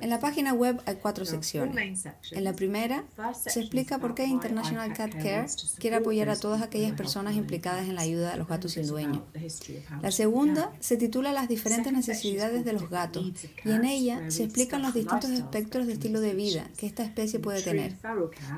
En 0.00 0.10
la 0.10 0.18
página 0.18 0.52
web 0.52 0.82
hay 0.84 0.96
cuatro 0.96 1.24
secciones. 1.24 2.04
En 2.32 2.42
la 2.42 2.52
primera 2.52 3.04
se 3.46 3.60
explica 3.60 3.98
por 3.98 4.16
qué 4.16 4.24
International 4.24 4.92
Cat 4.92 5.12
Care 5.12 5.46
quiere 5.78 5.96
apoyar 5.96 6.28
a 6.30 6.36
todas 6.36 6.60
aquellas 6.60 6.92
personas 6.92 7.36
implicadas 7.36 7.88
en 7.88 7.94
la 7.94 8.02
ayuda 8.02 8.32
a 8.32 8.36
los 8.36 8.48
gatos 8.48 8.72
sin 8.72 8.88
dueño. 8.88 9.24
La 10.02 10.10
segunda 10.10 10.72
se 10.80 10.96
titula 10.96 11.32
Las 11.32 11.48
diferentes 11.48 11.92
necesidades 11.92 12.64
de 12.64 12.72
los 12.72 12.90
gatos 12.90 13.30
y 13.64 13.70
en 13.70 13.84
ella 13.84 14.30
se 14.30 14.44
explican 14.44 14.82
los 14.82 14.94
distintos 14.94 15.30
espectros 15.30 15.86
de 15.86 15.92
estilo 15.92 16.20
de 16.20 16.34
vida 16.34 16.68
que 16.76 16.86
esta 16.86 17.04
especie 17.04 17.38
puede 17.38 17.62
tener, 17.62 17.96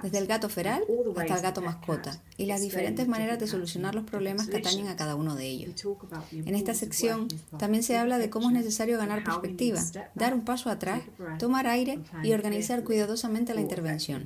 desde 0.02 0.18
el 0.18 0.26
gato 0.26 0.48
feral 0.48 0.82
hasta 1.16 1.36
el 1.36 1.42
gato 1.42 1.60
mascota 1.60 2.18
y 2.38 2.46
las 2.46 2.62
diferentes 2.62 3.08
maneras 3.08 3.38
de 3.38 3.46
solucionar 3.46 3.94
los 3.94 4.04
problemas 4.04 4.48
que 4.48 4.56
atañen 4.56 4.88
a 4.88 4.96
cada 4.96 5.16
uno 5.16 5.34
de 5.34 5.46
ellos. 5.46 5.84
En 6.32 6.54
esta 6.54 6.72
sección 6.72 7.28
también 7.58 7.82
se 7.82 7.98
habla 7.98 8.16
de 8.16 8.30
cómo 8.30 8.48
es 8.48 8.54
necesario 8.54 8.96
ganar 8.96 9.22
perspectiva 9.22 9.81
dar 10.14 10.34
un 10.34 10.44
paso 10.44 10.70
atrás, 10.70 11.02
tomar 11.38 11.66
aire 11.66 12.00
y 12.22 12.32
organizar 12.32 12.84
cuidadosamente 12.84 13.54
la 13.54 13.60
intervención. 13.60 14.24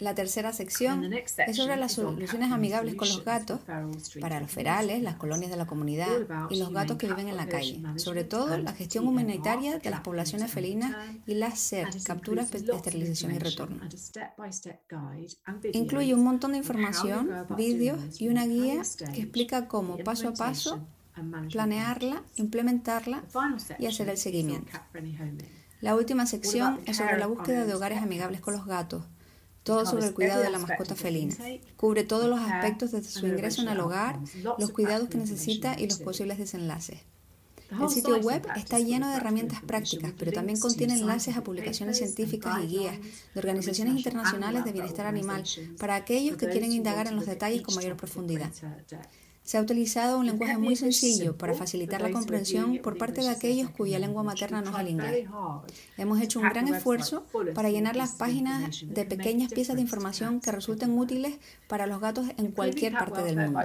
La 0.00 0.14
tercera 0.14 0.52
sección 0.52 1.12
es 1.12 1.56
sobre 1.56 1.76
las 1.76 1.92
soluciones 1.92 2.50
amigables 2.50 2.96
con 2.96 3.08
los 3.08 3.24
gatos 3.24 3.60
para 4.20 4.40
los 4.40 4.50
ferales, 4.50 5.02
las 5.02 5.14
colonias 5.16 5.50
de 5.50 5.56
la 5.56 5.66
comunidad 5.66 6.08
y 6.50 6.58
los 6.58 6.72
gatos 6.72 6.96
que 6.96 7.06
viven 7.06 7.28
en 7.28 7.36
la 7.36 7.46
calle. 7.46 7.80
Sobre 7.96 8.24
todo 8.24 8.58
la 8.58 8.72
gestión 8.72 9.06
humanitaria 9.06 9.78
de 9.78 9.90
las 9.90 10.00
poblaciones 10.00 10.50
felinas 10.50 10.96
y 11.26 11.34
las 11.34 11.60
SER, 11.60 11.88
capturas, 12.02 12.52
esterilización 12.52 13.34
y 13.34 13.38
retorno. 13.38 13.80
Incluye 15.72 16.14
un 16.14 16.24
montón 16.24 16.52
de 16.52 16.58
información, 16.58 17.30
vídeos 17.56 18.20
y 18.20 18.28
una 18.28 18.46
guía 18.46 18.82
que 19.12 19.20
explica 19.22 19.68
cómo 19.68 19.96
paso 19.98 20.28
a 20.28 20.34
paso 20.34 20.86
planearla, 21.50 22.22
implementarla 22.36 23.24
y 23.78 23.86
hacer 23.86 24.08
el 24.08 24.16
seguimiento. 24.16 24.72
La 25.80 25.94
última 25.94 26.26
sección 26.26 26.80
es 26.86 26.96
sobre 26.96 27.18
la 27.18 27.26
búsqueda 27.26 27.66
de 27.66 27.74
hogares 27.74 28.02
amigables 28.02 28.40
con 28.40 28.54
los 28.54 28.66
gatos, 28.66 29.04
todo 29.62 29.86
sobre 29.86 30.06
el 30.06 30.14
cuidado 30.14 30.42
de 30.42 30.50
la 30.50 30.58
mascota 30.58 30.94
felina. 30.94 31.34
Cubre 31.76 32.04
todos 32.04 32.28
los 32.28 32.40
aspectos 32.40 32.92
desde 32.92 33.08
su 33.08 33.26
ingreso 33.26 33.62
en 33.62 33.68
el 33.68 33.80
hogar, 33.80 34.18
los 34.58 34.70
cuidados 34.70 35.08
que 35.08 35.18
necesita 35.18 35.78
y 35.78 35.86
los 35.86 35.98
posibles 36.00 36.38
desenlaces. 36.38 37.00
El 37.70 37.88
sitio 37.88 38.18
web 38.20 38.46
está 38.56 38.78
lleno 38.78 39.10
de 39.10 39.16
herramientas 39.16 39.60
prácticas, 39.62 40.12
pero 40.18 40.32
también 40.32 40.60
contiene 40.60 40.94
enlaces 40.94 41.36
a 41.36 41.42
publicaciones 41.42 41.98
científicas 41.98 42.62
y 42.62 42.66
guías 42.66 42.96
de 43.34 43.40
organizaciones 43.40 43.96
internacionales 43.96 44.64
de 44.64 44.72
bienestar 44.72 45.06
animal 45.06 45.44
para 45.78 45.96
aquellos 45.96 46.36
que 46.36 46.48
quieren 46.48 46.72
indagar 46.72 47.06
en 47.08 47.16
los 47.16 47.26
detalles 47.26 47.62
con 47.62 47.74
mayor 47.74 47.96
profundidad. 47.96 48.50
Se 49.44 49.58
ha 49.58 49.60
utilizado 49.60 50.18
un 50.18 50.24
lenguaje 50.24 50.56
muy 50.56 50.74
sencillo 50.74 51.36
para 51.36 51.52
facilitar 51.52 52.00
la 52.00 52.10
comprensión 52.10 52.78
por 52.78 52.96
parte 52.96 53.20
de 53.20 53.28
aquellos 53.28 53.68
cuya 53.68 53.98
lengua 53.98 54.22
materna 54.22 54.62
no 54.62 54.70
es 54.70 54.78
el 54.78 54.88
inglés. 54.88 55.28
Hemos 55.98 56.22
hecho 56.22 56.40
un 56.40 56.48
gran 56.48 56.66
esfuerzo 56.72 57.26
para 57.54 57.68
llenar 57.68 57.94
las 57.94 58.12
páginas 58.12 58.82
de 58.86 59.04
pequeñas 59.04 59.52
piezas 59.52 59.76
de 59.76 59.82
información 59.82 60.40
que 60.40 60.50
resulten 60.50 60.98
útiles 60.98 61.36
para 61.68 61.86
los 61.86 62.00
gatos 62.00 62.26
en 62.38 62.52
cualquier 62.52 62.94
parte 62.94 63.22
del 63.22 63.36
mundo. 63.36 63.60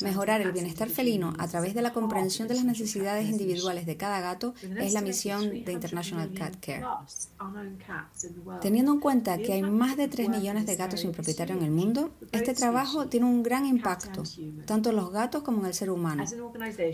Mejorar 0.00 0.42
el 0.42 0.52
bienestar 0.52 0.88
felino 0.88 1.34
a 1.38 1.48
través 1.48 1.74
de 1.74 1.82
la 1.82 1.92
comprensión 1.92 2.46
de 2.46 2.54
las 2.54 2.64
necesidades 2.64 3.28
individuales 3.28 3.86
de 3.86 3.96
cada 3.96 4.20
gato 4.20 4.54
es 4.62 4.92
la 4.92 5.00
misión 5.00 5.64
de 5.64 5.72
International 5.72 6.32
Cat 6.34 6.54
Care. 6.60 6.84
Teniendo 8.60 8.92
en 8.92 9.00
cuenta 9.00 9.38
que 9.38 9.54
hay 9.54 9.62
más 9.62 9.96
de 9.96 10.06
3 10.06 10.28
millones 10.28 10.66
de 10.66 10.76
gatos 10.76 11.00
sin 11.00 11.10
propietario 11.10 11.56
en 11.56 11.64
el 11.64 11.72
mundo, 11.72 12.10
este 12.30 12.54
trabajo 12.54 13.08
tiene 13.08 13.26
un 13.26 13.42
gran 13.42 13.66
impacto, 13.66 14.22
tanto 14.66 14.90
en 14.90 14.99
los 15.00 15.10
gatos 15.12 15.42
como 15.42 15.60
en 15.60 15.66
el 15.66 15.74
ser 15.74 15.90
humano. 15.90 16.24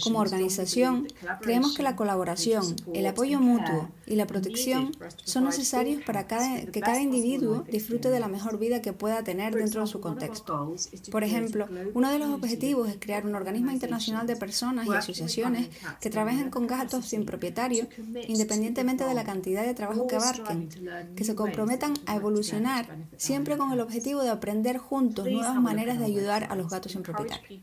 Como 0.03 0.21
organización, 0.21 1.09
creemos 1.41 1.75
que 1.75 1.83
la 1.83 1.97
colaboración, 1.97 2.77
el 2.93 3.07
apoyo 3.07 3.41
mutuo 3.41 3.89
y 4.07 4.15
la 4.15 4.27
protección 4.27 4.93
son 5.25 5.45
necesarios 5.45 6.03
para 6.05 6.27
que 6.27 6.81
cada 6.81 7.01
individuo 7.01 7.65
disfrute 7.71 8.11
de 8.11 8.21
la 8.21 8.29
mejor 8.29 8.59
vida 8.59 8.81
que 8.83 8.93
pueda 8.93 9.23
tener 9.25 9.55
dentro 9.55 9.81
de 9.81 9.87
su 9.87 10.01
contexto. 10.01 10.75
Por 11.11 11.25
ejemplo, 11.25 11.67
uno 11.95 12.11
de 12.11 12.19
los 12.19 12.31
objetivos 12.31 12.89
es 12.89 12.97
crear 12.99 13.27
un 13.27 13.35
organismo 13.35 13.71
internacional 13.73 14.27
de 14.27 14.37
personas 14.37 14.87
y 14.87 14.93
asociaciones 14.93 15.69
que 16.01 16.11
trabajen 16.11 16.51
con 16.51 16.67
gatos 16.67 17.07
sin 17.07 17.25
propietario, 17.25 17.89
independientemente 18.29 19.05
de 19.05 19.15
la 19.15 19.25
cantidad 19.25 19.65
de 19.65 19.75
trabajo 19.75 20.07
que 20.07 20.17
abarquen, 20.17 20.69
que 21.17 21.25
se 21.25 21.35
comprometan 21.35 21.95
a 22.07 22.17
evolucionar 22.17 22.87
siempre 23.17 23.57
con 23.57 23.73
el 23.73 23.81
objetivo 23.81 24.23
de 24.23 24.31
aprender 24.31 24.79
juntos 24.79 25.27
nuevas 25.29 25.61
maneras 25.61 25.99
de 25.99 26.05
ayudar 26.05 26.45
a 26.45 26.55
los 26.55 26.69
gatos 26.71 26.93
sin 26.93 27.03
propietario. 27.03 27.61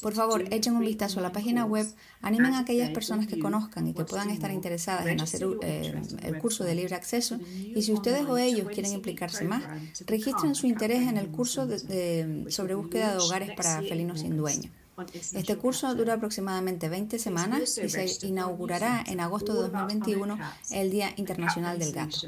Por 0.00 0.14
favor, 0.14 0.44
echen 0.50 0.76
un 0.76 0.84
vistazo 0.84 1.20
a 1.20 1.22
la 1.22 1.32
página 1.32 1.64
web, 1.64 1.86
animen 2.20 2.54
a 2.54 2.60
aquellas 2.60 2.90
personas 2.90 3.26
que 3.26 3.38
conozcan 3.38 3.86
y 3.86 3.94
que 3.94 4.04
puedan 4.04 4.30
estar 4.30 4.50
interesadas 4.50 5.06
en 5.06 5.20
hacer 5.20 5.46
eh, 5.62 5.94
el 6.22 6.38
curso 6.38 6.64
de 6.64 6.74
libre 6.74 6.94
acceso. 6.94 7.38
Y 7.74 7.82
si 7.82 7.92
ustedes 7.92 8.26
o 8.26 8.36
ellos 8.36 8.68
quieren 8.68 8.92
implicarse 8.92 9.44
más, 9.44 9.62
registren 10.06 10.54
su 10.54 10.66
interés 10.66 11.08
en 11.08 11.16
el 11.16 11.28
curso 11.28 11.68
sobre 12.48 12.74
búsqueda 12.74 13.12
de 13.12 13.18
hogares 13.18 13.50
para 13.56 13.82
felinos 13.82 14.20
sin 14.20 14.36
dueño. 14.36 14.70
Este 15.34 15.56
curso 15.56 15.94
dura 15.94 16.14
aproximadamente 16.14 16.88
20 16.88 17.18
semanas 17.18 17.78
y 17.78 17.88
se 17.88 18.26
inaugurará 18.26 19.02
en 19.06 19.20
agosto 19.20 19.54
de 19.54 19.68
2021, 19.70 20.38
el 20.70 20.90
Día 20.90 21.12
Internacional 21.16 21.78
del 21.78 21.92
Gato. 21.92 22.18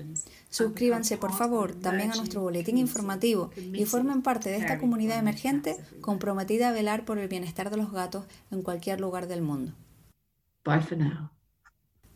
Suscríbanse, 0.48 1.18
por 1.18 1.32
favor, 1.32 1.74
también 1.74 2.12
a 2.12 2.16
nuestro 2.16 2.40
boletín 2.40 2.78
informativo 2.78 3.50
y 3.56 3.84
formen 3.84 4.22
parte 4.22 4.48
de 4.48 4.56
esta 4.56 4.78
comunidad 4.78 5.18
emergente 5.18 5.76
comprometida 6.00 6.70
a 6.70 6.72
velar 6.72 7.04
por 7.04 7.18
el 7.18 7.28
bienestar 7.28 7.70
de 7.70 7.76
los 7.76 7.92
gatos 7.92 8.24
en 8.50 8.62
cualquier 8.62 9.00
lugar 9.00 9.26
del 9.26 9.42
mundo. 9.42 9.72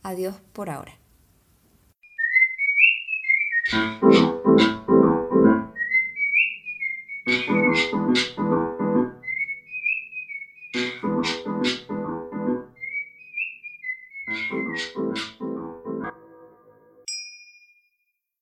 Adiós 0.03 0.37
por 0.53 0.71
ahora. 0.71 0.97